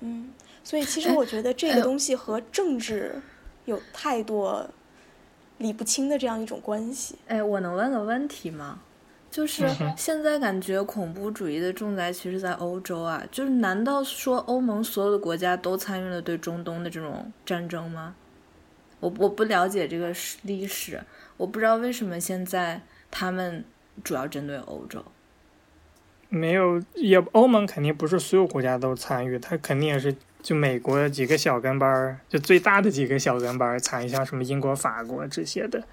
[0.00, 0.30] 嗯，
[0.62, 3.20] 所以其实哎我觉得这哎个东西和政治
[3.64, 4.68] 有太多
[5.58, 7.16] 理不清的这样一种关系。
[7.26, 8.80] 哎，我能问个问题吗？
[9.30, 18.14] 就是现在感觉恐怖主义的重灾区是在欧洲啊，就是难道说欧盟所有的国家都参与了对中东的这种战争吗？
[19.00, 21.02] 我我不了解这个史历史，
[21.38, 23.64] 我不知道为什么现在他们
[24.02, 25.04] 主要针对欧洲。
[26.28, 35.84] 没有，也欧盟肯定不是所有国家都参与，它肯定也是就美国几个小跟班儿，就最大的几个小跟班儿参与，像什么英国、法国这些的，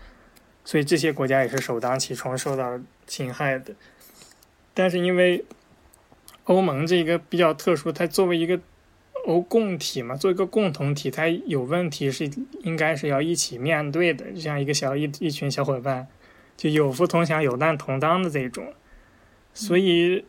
[0.64, 3.74] 所以这些国家也是首当其冲受到侵害的。
[4.74, 5.44] 但是因为
[6.46, 8.58] 欧盟这个比较特殊，它作为一个
[9.26, 12.32] 欧共体嘛，作为一个共同体，它有问题是
[12.64, 16.08] 应该是要一起面对的，就像一个小一一群小伙伴，
[16.60, 18.74] 就有福同享、有难同当的这种。
[19.54, 20.26] 所以，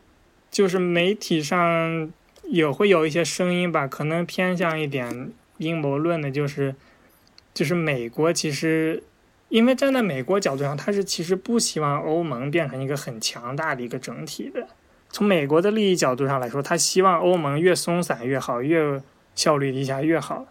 [0.49, 2.09] 就是媒体上
[2.45, 6.77] 也会有一些声音吧，可能偏向一点阴谋论的，就是，
[7.53, 9.03] 就是美国其实，
[9.49, 14.69] 因为站在美国角度上，他是其实不希望欧盟变成一个很强大的一个整体的。
[15.11, 19.03] 从美国的利益角度上来说，他希望欧盟越松散越好，越
[19.35, 20.47] 效率低下越好。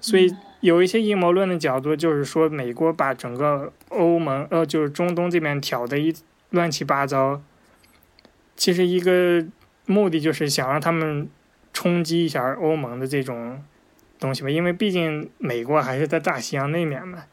[0.00, 6.14] 所以有一些阴谋论的角度，就是说美国把整个欧盟，呃，就是中东这边挑的一
[6.50, 7.42] 乱七八糟。
[8.56, 9.44] 其实一个
[9.84, 11.28] 目的就是想让他们
[11.72, 13.62] 冲击一下欧盟的这种
[14.18, 17.24] 东西吧，因为毕竟美国还是在大西洋那面嘛，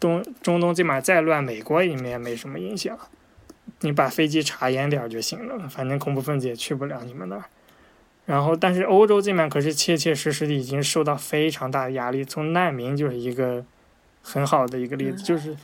[0.00, 2.98] 东中东这边再乱，美国里面没什么影响，
[3.80, 7.44] 你把飞机查严点儿就行了，反正恐怖分子也去不了你们那儿。
[8.26, 13.64] 然后，但是欧洲这边可是切切实实的已经受到非常大的压力，从难民就是一个
[14.20, 15.56] 很好的一个例子，就是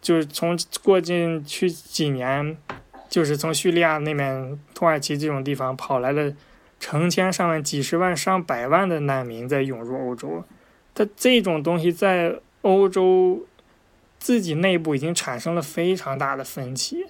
[0.00, 2.56] 就是从过进去几年。
[3.08, 6.32] 就是从叙利亚那边、土耳其这种地方跑来了
[6.80, 10.42] 成千上万、几十万、上百万的难民在涌入欧洲，
[10.94, 13.46] 它这种东西在欧洲
[14.18, 17.04] 自己内部已经产生了非常大的分歧。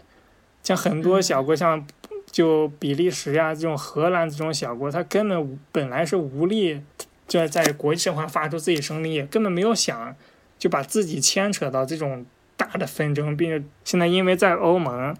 [0.64, 1.86] 像很多小国，像
[2.32, 6.82] 就比利时呀、这种荷兰这种小国，它根本本来是无力，
[7.28, 10.16] 就在国际社会发出自己声音，也根本没有想
[10.58, 15.14] 就把自己牵扯到这种大的纷争，并且现在因为在欧盟。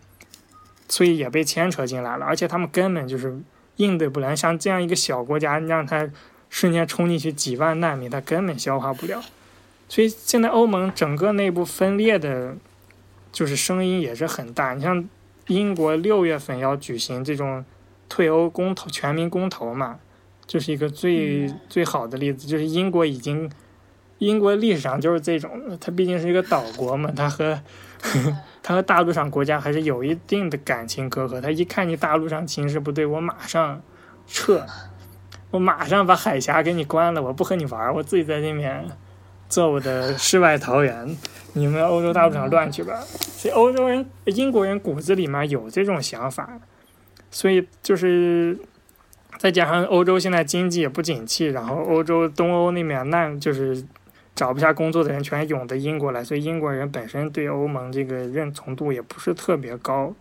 [0.89, 3.41] 所以也被牵扯进来了，而且他们根本就是
[3.77, 4.37] 应对不来。
[4.37, 6.07] 像这样一个小国家，你让他
[6.51, 9.23] 瞬间冲进去几万难民，他根本消化不了。
[9.89, 12.55] 所以现在欧盟整个内部分裂的，
[13.33, 14.75] 就是声音也是很大。
[14.75, 15.09] 你像
[15.49, 17.65] 英国六月份要举行这种
[18.09, 19.99] 退欧公投、全民公投嘛，
[20.47, 22.47] 就是一个最、嗯、最好的例子。
[22.47, 23.51] 就是英国已经，
[24.19, 25.51] 英国历史上就是这种，
[25.81, 27.61] 它毕竟是一个岛国嘛， 它和。
[28.65, 31.41] 它和大陆上国家还是有一定的感情隔阂。
[31.41, 33.81] 他一看你大陆上情势不对，我马上
[34.27, 34.67] 撤，
[35.53, 38.85] 我马上把海峡给你关了，我不和你玩，我自己在那边
[39.49, 41.17] 做我的世外桃源。
[41.55, 43.01] 你们欧洲大陆上乱去吧。
[43.01, 46.61] 所以欧洲人、英国人骨子里面有这种想法，
[47.31, 48.59] 所以就是
[49.39, 53.85] 再加上欧洲现在经济也不景气，然后欧洲东欧那边那就是。
[54.35, 60.15] 找不下工作的人全涌到英国来，所以英国人本身对欧盟这个认同度也不是特别高，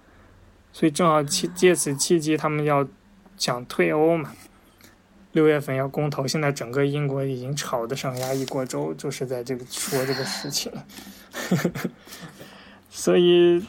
[0.73, 2.85] 所以正好借借此契机，他们要
[3.37, 4.33] 想退欧嘛。
[5.31, 10.69] 六月份要公投，现在整个英国已经吵得上下一锅粥，就是在这个说这个事情。
[12.89, 13.65] 所以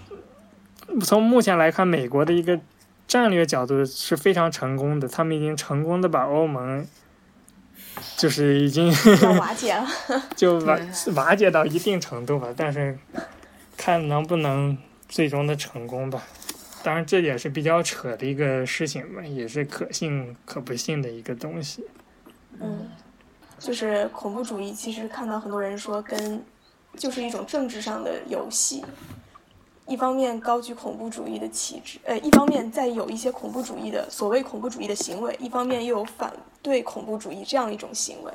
[1.02, 2.60] 从目前来看，美国的一个
[3.06, 6.86] 战略角度是非常成功的，他们已经成功的把欧盟。
[8.16, 8.90] 就是已经
[9.38, 9.86] 瓦解了，
[10.34, 10.78] 就瓦
[11.14, 12.98] 瓦解到一定程度吧，但是
[13.76, 14.76] 看能不能
[15.08, 16.22] 最终的成功吧。
[16.82, 21.84] 当然，这也是比较扯的一个事情吧，也是可信可不信的一个东西。
[22.60, 22.88] 嗯，
[23.58, 26.42] 就是恐怖主义，其实看到很多人说跟
[26.96, 28.84] 就是一种政治上的游戏。
[29.86, 36.32] 一方面高举恐怖主义的旗帜，呃，一方面在有一些恐怖主义的所谓恐怖主义的行为，一方面又有反
[36.62, 38.32] 对恐怖主义这样一种行为。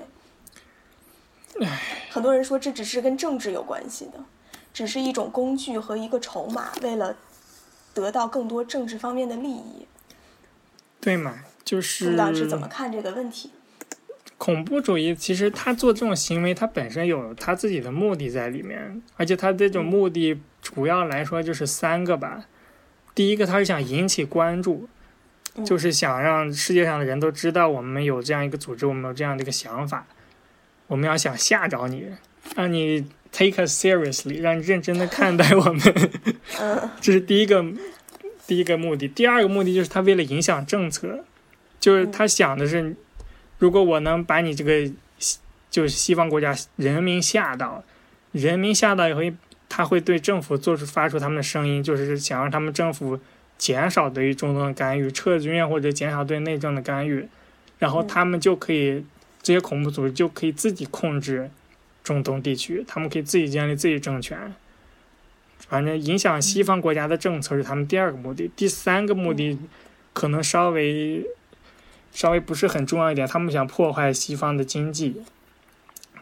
[2.12, 4.20] 很多人说这只是跟政治有关系的，
[4.74, 7.16] 只是一种工具和一个筹码，为了
[7.94, 9.88] 得到更多政治方面的利益。
[11.00, 11.40] 对嘛？
[11.64, 13.52] 就是组长是怎么看这个问题？
[14.38, 22.46] 恐怖主义其实他做这种行为，他本身有他自己的目的在里面，而且他这种目的主要来说就是三个吧。
[23.16, 24.88] 第一个，他是想引起关注，
[25.66, 30.06] 就是想让世界上的人都知道我们有这样一个组织，我们有这样的一个想法，
[30.86, 32.06] 我们要想吓着你，
[32.56, 35.82] 让你 take us seriously，让你认真的看待我们。
[37.02, 37.66] 这是第一个
[38.46, 39.08] 第一个目的。
[39.08, 41.26] 第二个目的就是他为了影响政策，
[41.80, 42.96] 就是他想的是。
[43.60, 44.92] 如果我能把你这个，
[45.70, 47.84] 就是西方国家人民吓到，
[48.32, 49.22] 人民吓到以后，
[49.68, 53.20] 他会对政府做出发出他们的声音，就是想让他们政府
[53.58, 57.28] 减少对于中东的干预，撤军或者减少对内政的干预，
[57.80, 59.04] 然后他们就可以
[59.42, 61.50] 这些恐怖组织就可以自己控制
[62.04, 64.54] 中东地区，他们可以自己建立自己政权。
[65.68, 69.58] 反正影响西方国家的政策是他们第二个目的，第三个目的
[70.14, 71.26] 可能稍微。
[72.18, 75.22] 稍微不是很重要一点，他们想破坏西方的经济，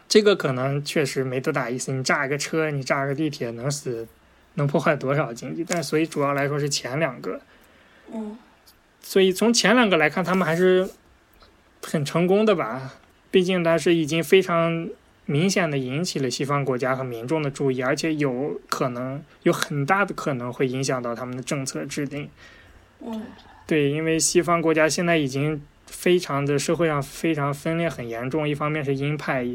[0.06, 1.90] 这个可能确实没多大意思。
[1.90, 4.06] 你炸一个车，你炸个地铁，能死，
[4.56, 5.64] 能破坏多少经济？
[5.66, 7.40] 但所以主要来说是前两个，
[8.12, 8.36] 嗯，
[9.00, 10.90] 所以从前两个来看，他们还是
[11.82, 12.92] 很成功的吧？
[13.30, 14.90] 毕竟它是已经非常
[15.24, 22.28] 明显的引起了西方国家和民众的注意，而且有可能有很大的可能会影响到他们的政策制定。
[23.00, 23.22] 嗯，
[23.66, 25.62] 对，因为西方国家现在已经。
[25.86, 29.46] 非常的社会上非常分裂很严重，一方面是鹰派，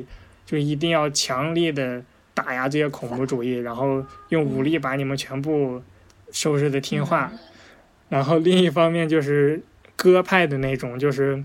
[0.46, 2.04] 就一定要强力的
[2.34, 5.84] 打压这些恐怖主义，然后用武力把你们全部
[6.32, 7.32] 收拾的听话，
[8.10, 9.62] 然后另一方面就是
[9.96, 11.44] 鸽派的那种，就是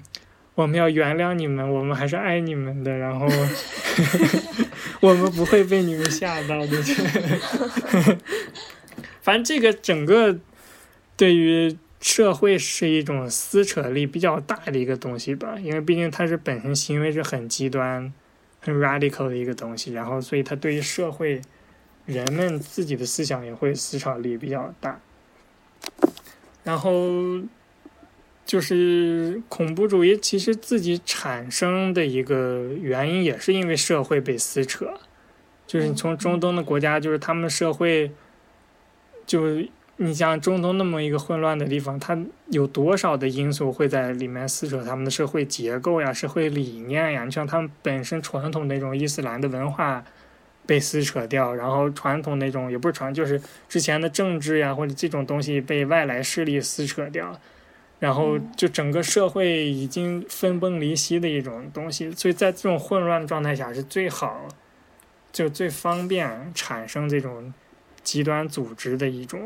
[0.54, 3.26] 我们要原谅你们，我们还是爱你们的，然后
[5.00, 6.82] 我们不会被你们吓到的。
[9.20, 10.38] 反正这个整个
[11.16, 11.76] 对于。
[11.98, 18.12] 社会是一种撕扯力比较大的一个东西吧，因为毕竟它是本身行为是很极端、
[18.60, 21.40] 很 radical 的一个东西，然后所以它对于社会
[22.04, 25.00] 人们自己的思想也会撕扯力比较大。
[26.64, 26.92] 然后
[28.44, 34.92] 就是恐怖主义其实自己产生的一个原因也是因为社会被撕扯，
[35.66, 38.12] 就是你从中东的国家，就是他们社会
[39.26, 39.62] 就。
[39.98, 42.18] 你像中东那么一个混乱的地方，它
[42.50, 47.24] 有多少的因素会在里面撕扯他们的社会结构呀、社会理念呀？
[47.24, 50.04] 你像他们本身传统那种伊斯兰的文化
[50.66, 53.40] 被撕扯掉，然后传统那种也不是传，就是
[53.70, 57.40] 之前的政治呀或者这种东西被外来势力撕扯掉，
[57.98, 62.12] 然后就整个社会已经分崩离析的一种东西。
[62.12, 64.46] 所以在这种混乱状态下是最好，
[65.32, 67.54] 就最方便产生这种
[68.02, 69.40] 极端组织的一种。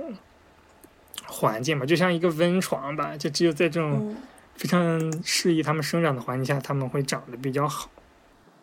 [1.30, 4.14] 环境嘛，就像一个温床吧，就只有在这种
[4.56, 7.90] 非常适宜他们生长的环境下，他们会长得比较好。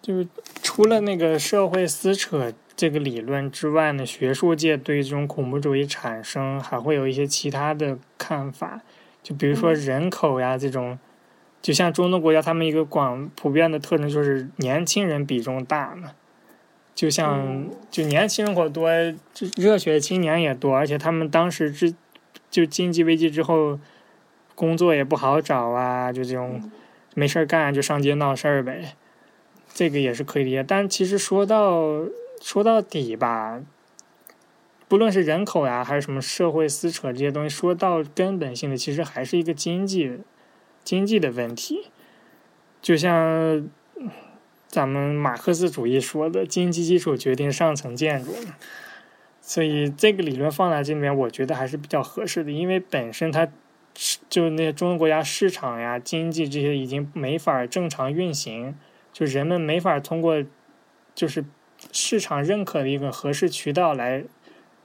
[0.01, 0.27] 就是
[0.61, 8.81] 除了那个社会撕扯这个理论之外呢，学术界对这种恐怖主义产生还会有一些其他的看法。
[9.23, 10.99] 就比如说人口呀这种，
[11.61, 16.11] 就像中东国家，他们一个广普遍的特征就是年轻人比重大嘛。
[16.95, 18.89] 就像就年轻人口多，
[19.55, 21.93] 热血青年也多，而且他们当时之
[22.49, 23.79] 就经济危机之后，
[24.55, 26.71] 工作也不好找啊，就这种
[27.13, 28.95] 没事儿干就上街闹事儿呗，
[29.73, 30.63] 这个也是可以理解。
[30.63, 32.05] 但其实说到
[32.41, 33.61] 说到底吧，
[34.87, 40.19] 不论是人口呀，还是什么社会撕扯这些东西，说到根本性的，其实还是一个经济
[40.83, 41.89] 经济的问题。
[42.81, 43.67] 就像
[44.67, 48.33] 咱们马克思主义说的，经济基础决定上层建筑。
[49.49, 53.47] 所以这个理论放在这里面，我觉得还是比较合适的，因为本身它，
[54.29, 58.75] 就那些中国国家市场呀、经济这些已经没法正常运行，
[59.13, 60.43] 就人们没法通过，
[61.15, 61.45] 就是
[61.93, 64.25] 市场认可的一个合适渠道来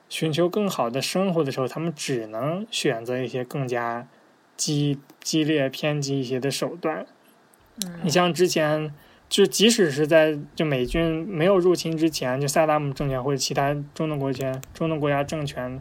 [0.08, 4.06] 寻求更好的生活的时候，他们只能选择一些更加
[4.56, 7.04] 激激烈、偏激一些的手段。
[8.04, 8.94] 你像之前。
[9.32, 15.80] 就即使是在就美军没有入侵之前，就萨达姆政权或者其他中东国家、中东国家政权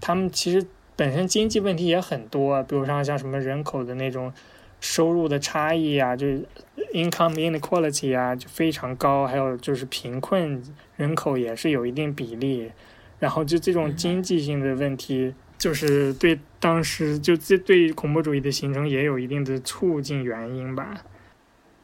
[0.00, 4.32] 他们其实本身经济问题也很多，比如像像什么人口的那种
[4.80, 6.46] 收入的差异啊，就是
[6.94, 10.62] income inequality 啊，就非常高，还有就是贫困
[10.94, 12.70] 人口也是有一定比例，
[13.18, 21.02] 然后就这种经济性的问题，就是对当时就这对恐怖主义的形成也有一定的促进原因吧。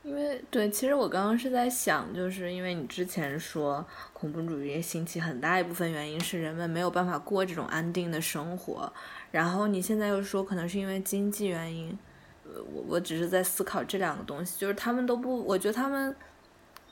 [0.08, 3.84] 因为对，其实我刚刚是在想，就是因为你之前说
[4.14, 8.90] 恐怖主义兴起很大一部分原因是人们没有办法过这种安定的生活，
[9.30, 11.96] 然后你现在又说可能是因为经济原因，
[12.44, 16.16] 呃，我我只是在思考这两个东西，就是他们都不，我觉得他们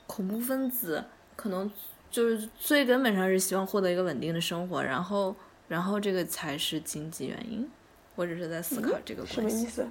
[0.05, 1.03] 恐怖分子
[1.35, 1.69] 可能
[2.11, 5.35] 就是最根本上是希望获得一个稳定的生活，然后
[5.67, 7.67] 然后这个才是经济原因，
[8.13, 9.65] 我只是在思考这个什么关系。
[9.65, 9.87] 意思？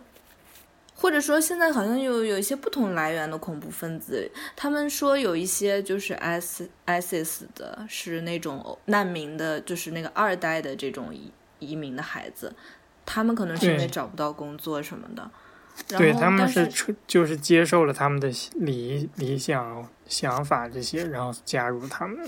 [0.99, 12.55] 或者说，现在好像有有一些不同来源的恐怖分子，他们说有一些就是 IS ISIS 的，是那种难民的，就是那个二代的这种移移民的孩子，
[13.05, 15.31] 他们可能是因为找不到工作什么的。
[15.91, 22.27] 然后对他们但是就是接受了他们的理理想想法这些，然后加入他们。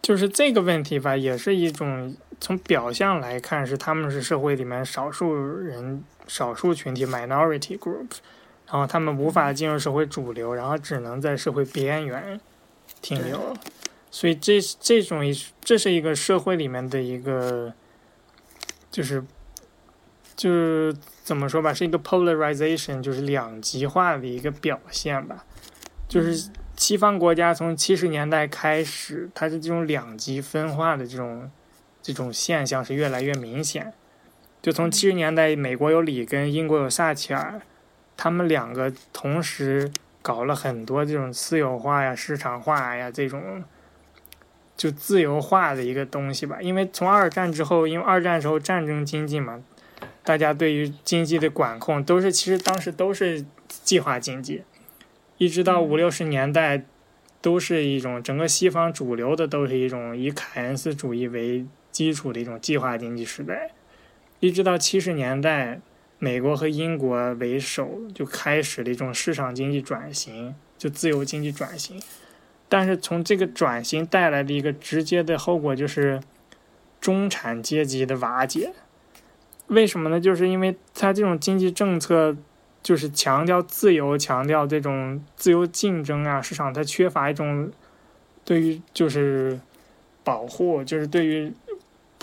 [0.00, 8.10] 就是这个问题吧，也是一种从表象来看，是他们是社会里面少数人、少数群体 （minority group），
[8.66, 12.40] 然后他们无法进入社会主流，然后只能在社会边缘
[13.00, 13.54] 停留。
[14.10, 17.74] 所以这这种一这是一个社会里面的一个，
[18.90, 19.22] 就是
[20.34, 25.44] 就是怎么说吧，是一个 polarization，就是两极化的一个表现吧。
[26.08, 31.50] 就是西方国家从七十年代开始，它是这种两极分化的这种
[32.00, 33.92] 这种现象是越来越明显。
[34.66, 37.62] 就从七十年代，美国有里根，英国有撒切尔，
[38.16, 39.88] 他们两个同时
[40.20, 43.62] 搞了很多这种私有化呀、市场化呀这种
[44.76, 46.60] 就自由化的一个东西吧。
[46.60, 49.62] 因为从二战之后，因为二战时候战争经济嘛，
[50.24, 54.64] 大家对于经济的管控都是其实当时都是计划经济，
[55.38, 56.82] 一直到五六十年代，
[57.40, 63.70] 都是一种整个西方主流的都是一种以凯恩斯主义为基础的一种计划经济时代，
[64.40, 65.80] 一直到七十年代，
[66.18, 72.00] 美国和英国为首就开始了一种市场经济转型，就自由经济转型。
[72.68, 76.20] 但是从这个转型带来的一个直接的后果就是
[77.00, 78.72] 中产阶级的瓦解。
[79.68, 80.20] 为什么呢？
[80.20, 82.36] 就是因为它这种经济政策
[82.82, 87.70] 就是强调自由，强调这种自由竞争啊，市场它缺乏一种
[88.44, 89.58] 对于就是
[90.22, 91.52] 保护，就是对于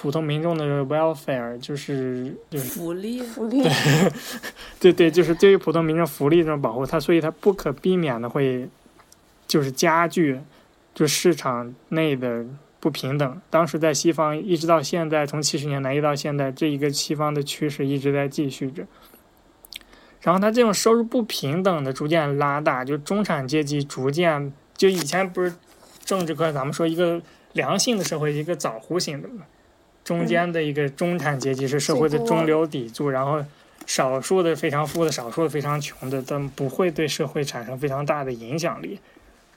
[0.04, 3.64] 普通民众的 welfare，就是就是福利，福利，
[4.78, 4.92] 对。
[4.92, 8.68] 对，就是对于普通民众福利这种保护，它所以它不可避免的会
[9.48, 10.42] 就是加剧
[10.94, 12.46] 就市场内的
[12.82, 13.42] 不平等。
[13.50, 18.86] 当时在西方一直到现在，从七十年代一直到现在，这一个西方的趋势一直在继续着。
[20.20, 25.54] 然后它这种收入不平等的逐渐拉大，就中产阶级逐渐就以前不是
[26.04, 27.22] 政治课咱们说一个
[27.54, 29.46] 良性的社会，一个枣弧形的嘛，
[30.04, 33.44] 中间的一个中产阶级是社会的中流砥柱，然后
[33.86, 39.00] 少数的非常富的，少数的非常穷的，但不会对社会产生非常大的影响力。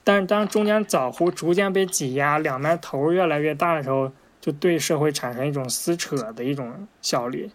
[0.03, 7.51] 但是当中间枣核逐渐被挤压，两边头儿越来越大的时候，就对社会产生一种撕扯的一种效力。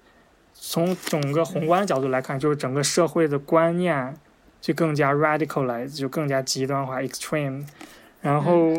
[0.53, 4.14] 从整个宏观角度来看，就是整个社会的观念
[4.61, 7.64] 就更加 radicalize，就更加极端化 extreme。
[8.20, 8.74] 然后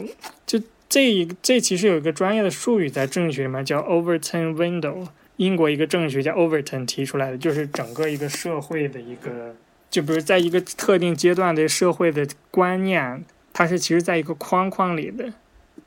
[0.45, 0.61] 就
[0.93, 9.55] 这一这其实有一个专业的术语在政治学里面叫 Overton window，英国一个政治学家 Overton 提出来的，就是整个一个社会的一个，
[9.89, 15.33] 就比如在一个特定阶段的社会的观念，它是其实在一个框框里的，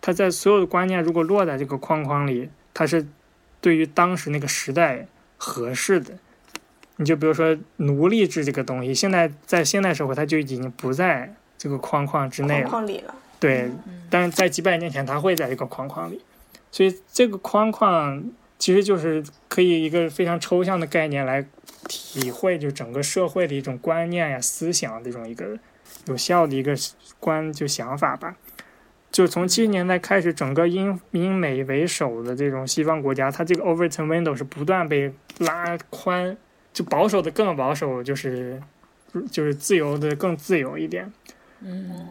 [0.00, 3.06] 它在所有的观念如果落在这个框框里，它是
[3.60, 6.14] 对于当时那个时代合适的。
[6.96, 12.62] 你就比如说奴隶制这个东西，现在在现代社会，它就已经不在这个框框之内。
[12.62, 13.14] 了。
[13.46, 13.70] 对，
[14.10, 16.20] 但是在几百年前，它会在一个框框里，
[16.72, 18.28] 所以这个框框
[18.58, 21.46] 其实就是可以一个非常抽象的概念来
[21.86, 25.56] 体会，就整个社会的一种观念呀、思想这种一个
[26.06, 26.74] 有效的一个
[27.20, 28.36] 观就想法吧。
[29.12, 36.36] 就从七十年代开始，整个英英美为首的这种西方国家，它这个 Overton window 是不断被拉宽，
[36.72, 38.60] 就保守的更保守，就是
[39.30, 41.12] 就是自由的更自由一点。
[41.60, 42.08] 嗯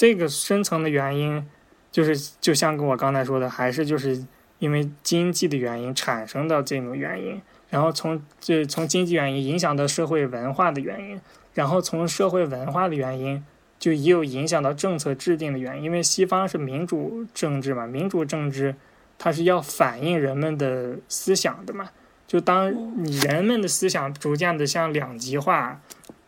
[0.00, 1.46] 这个深层的原因，
[1.92, 4.24] 就是就像跟我刚才说的，还是就是
[4.58, 7.38] 因为经济的原因产生的这种原因，
[7.68, 11.20] 然后从这从经济原因影响到社会文化的原因，
[11.52, 13.44] 然后从社会文化的原因，
[13.78, 15.84] 就也有影响到政策制定的原因。
[15.84, 18.74] 因为西方是民主政治嘛，民主政治
[19.18, 21.90] 它是要反映人们的思想的嘛。
[22.26, 22.72] 就当
[23.04, 25.78] 你人们的思想逐渐的向两极化、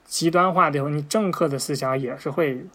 [0.05, 2.67] 极端化的时候，你政客的思想也是会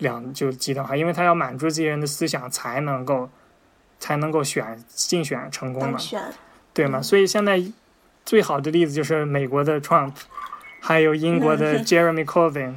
[0.00, 3.30] 两就极端化，因为他要满足这些人的思想才能够
[3.98, 5.98] 才能够选竞选成功嘛，
[6.74, 7.00] 对吗？
[7.00, 7.62] 所以现在
[8.24, 10.12] 最好的例子就是美国的 Trump，
[10.80, 12.74] 还有英国的 Jeremy Corbyn，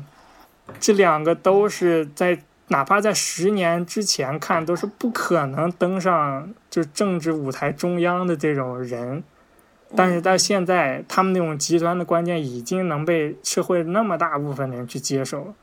[0.80, 9.24] 这两个都是在哪怕在十年之前看都是不可能登上就政治舞台中央的这种人。
[9.96, 15.54] 但是到现在，他们那种极端的观念已经能被社会那么大部分人去接受，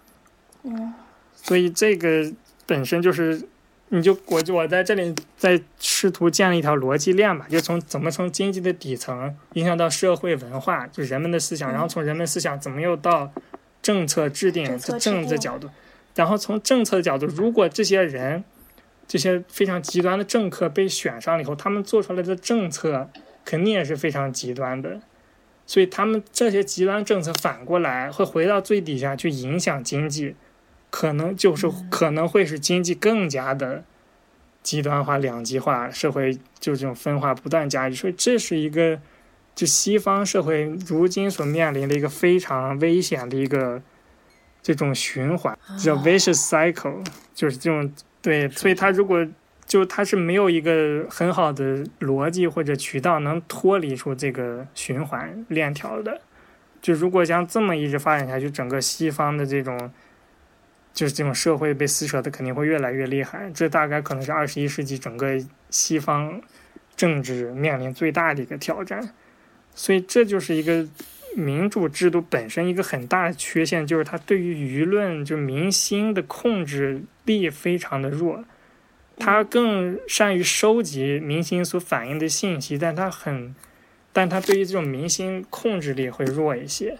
[0.63, 0.95] 嗯，
[1.43, 2.33] 所以这个
[2.67, 3.43] 本身就是，
[3.89, 13.33] 你就我就我在这里在试图建立一条逻辑链吧，就从怎么从经济的底层影响到社会文化，就人们的思想，然后从人们思想怎么又到
[13.83, 15.69] 政策制定政治角度，
[16.15, 18.45] 然后从政策的角度，如果这些人
[19.09, 23.09] 这些非常极端的政客被选上了以后，他们做出来的政策。
[23.43, 25.01] 肯定也是非常极端的，
[25.67, 30.37] 所以他们这些极端政策反过来会回到最底下去影响经济，
[30.91, 33.85] 可能就是可能会使经济更加的
[34.63, 37.95] 极端化、两极化，社会就这种分化不断加剧。
[37.95, 39.01] 所以这是一个
[39.55, 43.81] 就西方社会如今所面临的一个非常危险的一个
[44.63, 48.49] 这种循环，叫 vicious cycle，就是这种对。
[48.51, 49.27] 所以他如果
[49.67, 56.21] 就它是没有一个很好的逻辑或者渠道能脱离出这个循环链条的。
[56.83, 59.93] 就如果像这么一直发展下去，整个西方的这种，
[60.93, 63.51] 就是这种社会被撕扯的肯定会越来越厉害。
[63.55, 65.39] 这大概可能是二十一世纪整个
[65.71, 66.41] 西方
[66.97, 69.15] 政治面临最大的一个挑战。
[69.75, 70.87] 所以这就是一个
[71.37, 78.45] 民主制度本身一个很大的缺陷，就是它对于舆论就民心的控制力非常的弱。
[79.17, 83.55] 它更善于收集民心所反映的信息，但它很，
[84.13, 86.99] 但它对于这种民心控制力会弱一些。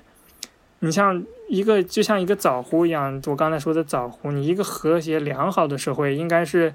[0.81, 6.75] 你像一个，就像一个枣核一样，我刚才说的枣核，你一个和谐良好的社会，应该是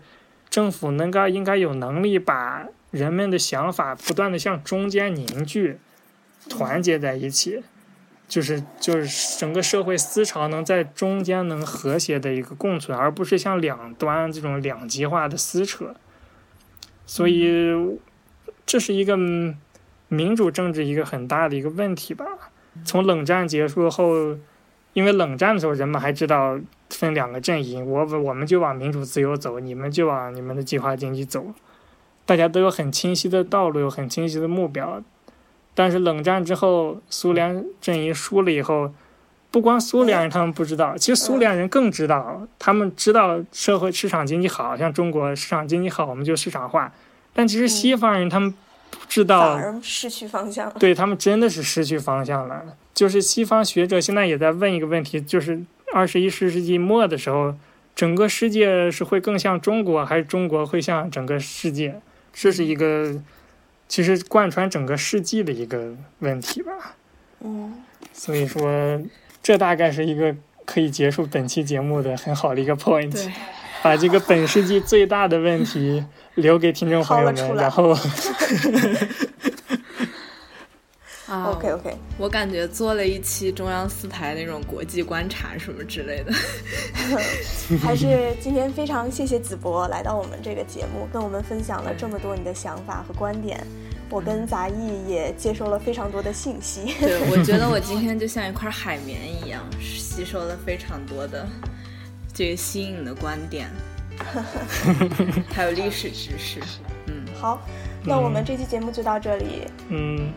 [0.50, 5.78] 政府能够应该有能力把人们的想法不断的向中间凝聚，
[6.50, 7.64] 团结在一起。
[8.28, 15.94] 就是就是整个社会思潮能在中间能和谐的一个共存，而不是像两端这种两极化的撕扯。
[17.06, 18.00] 所以
[18.66, 19.16] 这是一个
[20.08, 22.26] 民主政治一个很大的一个问题吧。
[22.84, 24.38] 从冷战结束后，
[24.94, 26.60] 因为冷战的时候人们还知道
[26.90, 31.54] 分两个阵营，我我们就往民主自由走，你们就往你们的计划经济走，
[32.26, 35.02] 大家都有很清晰的道路，有很清晰的目标。
[35.74, 38.94] 但是冷战之后，苏联阵营输了以后，
[39.52, 46.92] 不光苏联人他们不知道，其实苏联人更知道，他们知道社会市场经济好像中国市场经济好，我们就市场化。
[47.34, 48.54] 但其实西方人他们
[48.92, 50.72] 不知道，失去方向。
[50.80, 52.64] 对他们真的是失去方向了。
[52.94, 55.64] 就是西方学者现在也在问一个问题，就是
[55.94, 57.56] 二十一世纪末的时候，
[57.96, 62.00] 整个世界是会更像中国，还是中国会像整个世界？
[62.34, 63.22] 这是一个。
[63.88, 66.96] 其实贯穿整个世纪的一个问题吧，
[67.42, 67.72] 嗯，
[68.12, 69.00] 所以说
[69.44, 73.16] 这大概是一个可以结束本期节目的很好的一个 point，
[73.86, 77.96] 把这个本世纪最大的问题留给听众朋友们，然后。
[81.28, 86.34] 啊，OK OK，我感觉做了一期中央四台那种国际观察什么之类的，
[87.82, 93.64] 还是今天非常谢谢子博来到我们这个节目，跟我们分享了这么多你的想法和观点，
[94.10, 96.96] 我跟杂艺也接收了非常多的信息。
[97.00, 101.48] 对，我觉得我今 天就像一块海绵一样，吸收了非常多的
[102.36, 103.70] 这个新颖的观点，
[105.52, 106.60] 还有历史知识。
[107.08, 107.66] 嗯，好，
[108.04, 109.62] 那我们这期节目就到这里。
[109.88, 110.32] 嗯。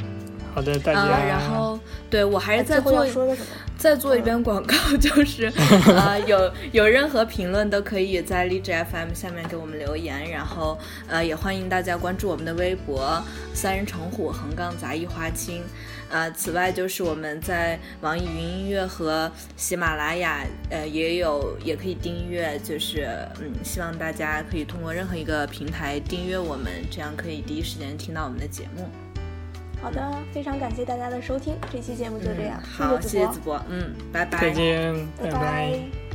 [0.54, 1.24] 好的，大家。
[1.24, 1.78] 然后，
[2.10, 3.06] 对我还是再做
[3.76, 5.52] 再做一遍广告，就是
[5.86, 10.76] 呃，有有任何评论都可以在荔枝 FM 下面给我们留言，然后
[11.06, 13.22] 呃，也欢迎大家关注我们的微博
[13.54, 15.62] “三人成虎横杠杂艺花青”。
[16.10, 23.08] 呃，此外就是我们在网易云音乐和喜马拉雅呃也有也可以订阅，就是
[23.40, 28.88] 嗯，希望大家可以通过任何一个平台订阅我们，这样可以第一时间听到我们的节目。
[29.80, 32.60] 好的，非常感谢大家的收听，这期节目就这样。
[32.62, 36.07] 好，谢谢子博，嗯，拜拜，再见，拜拜。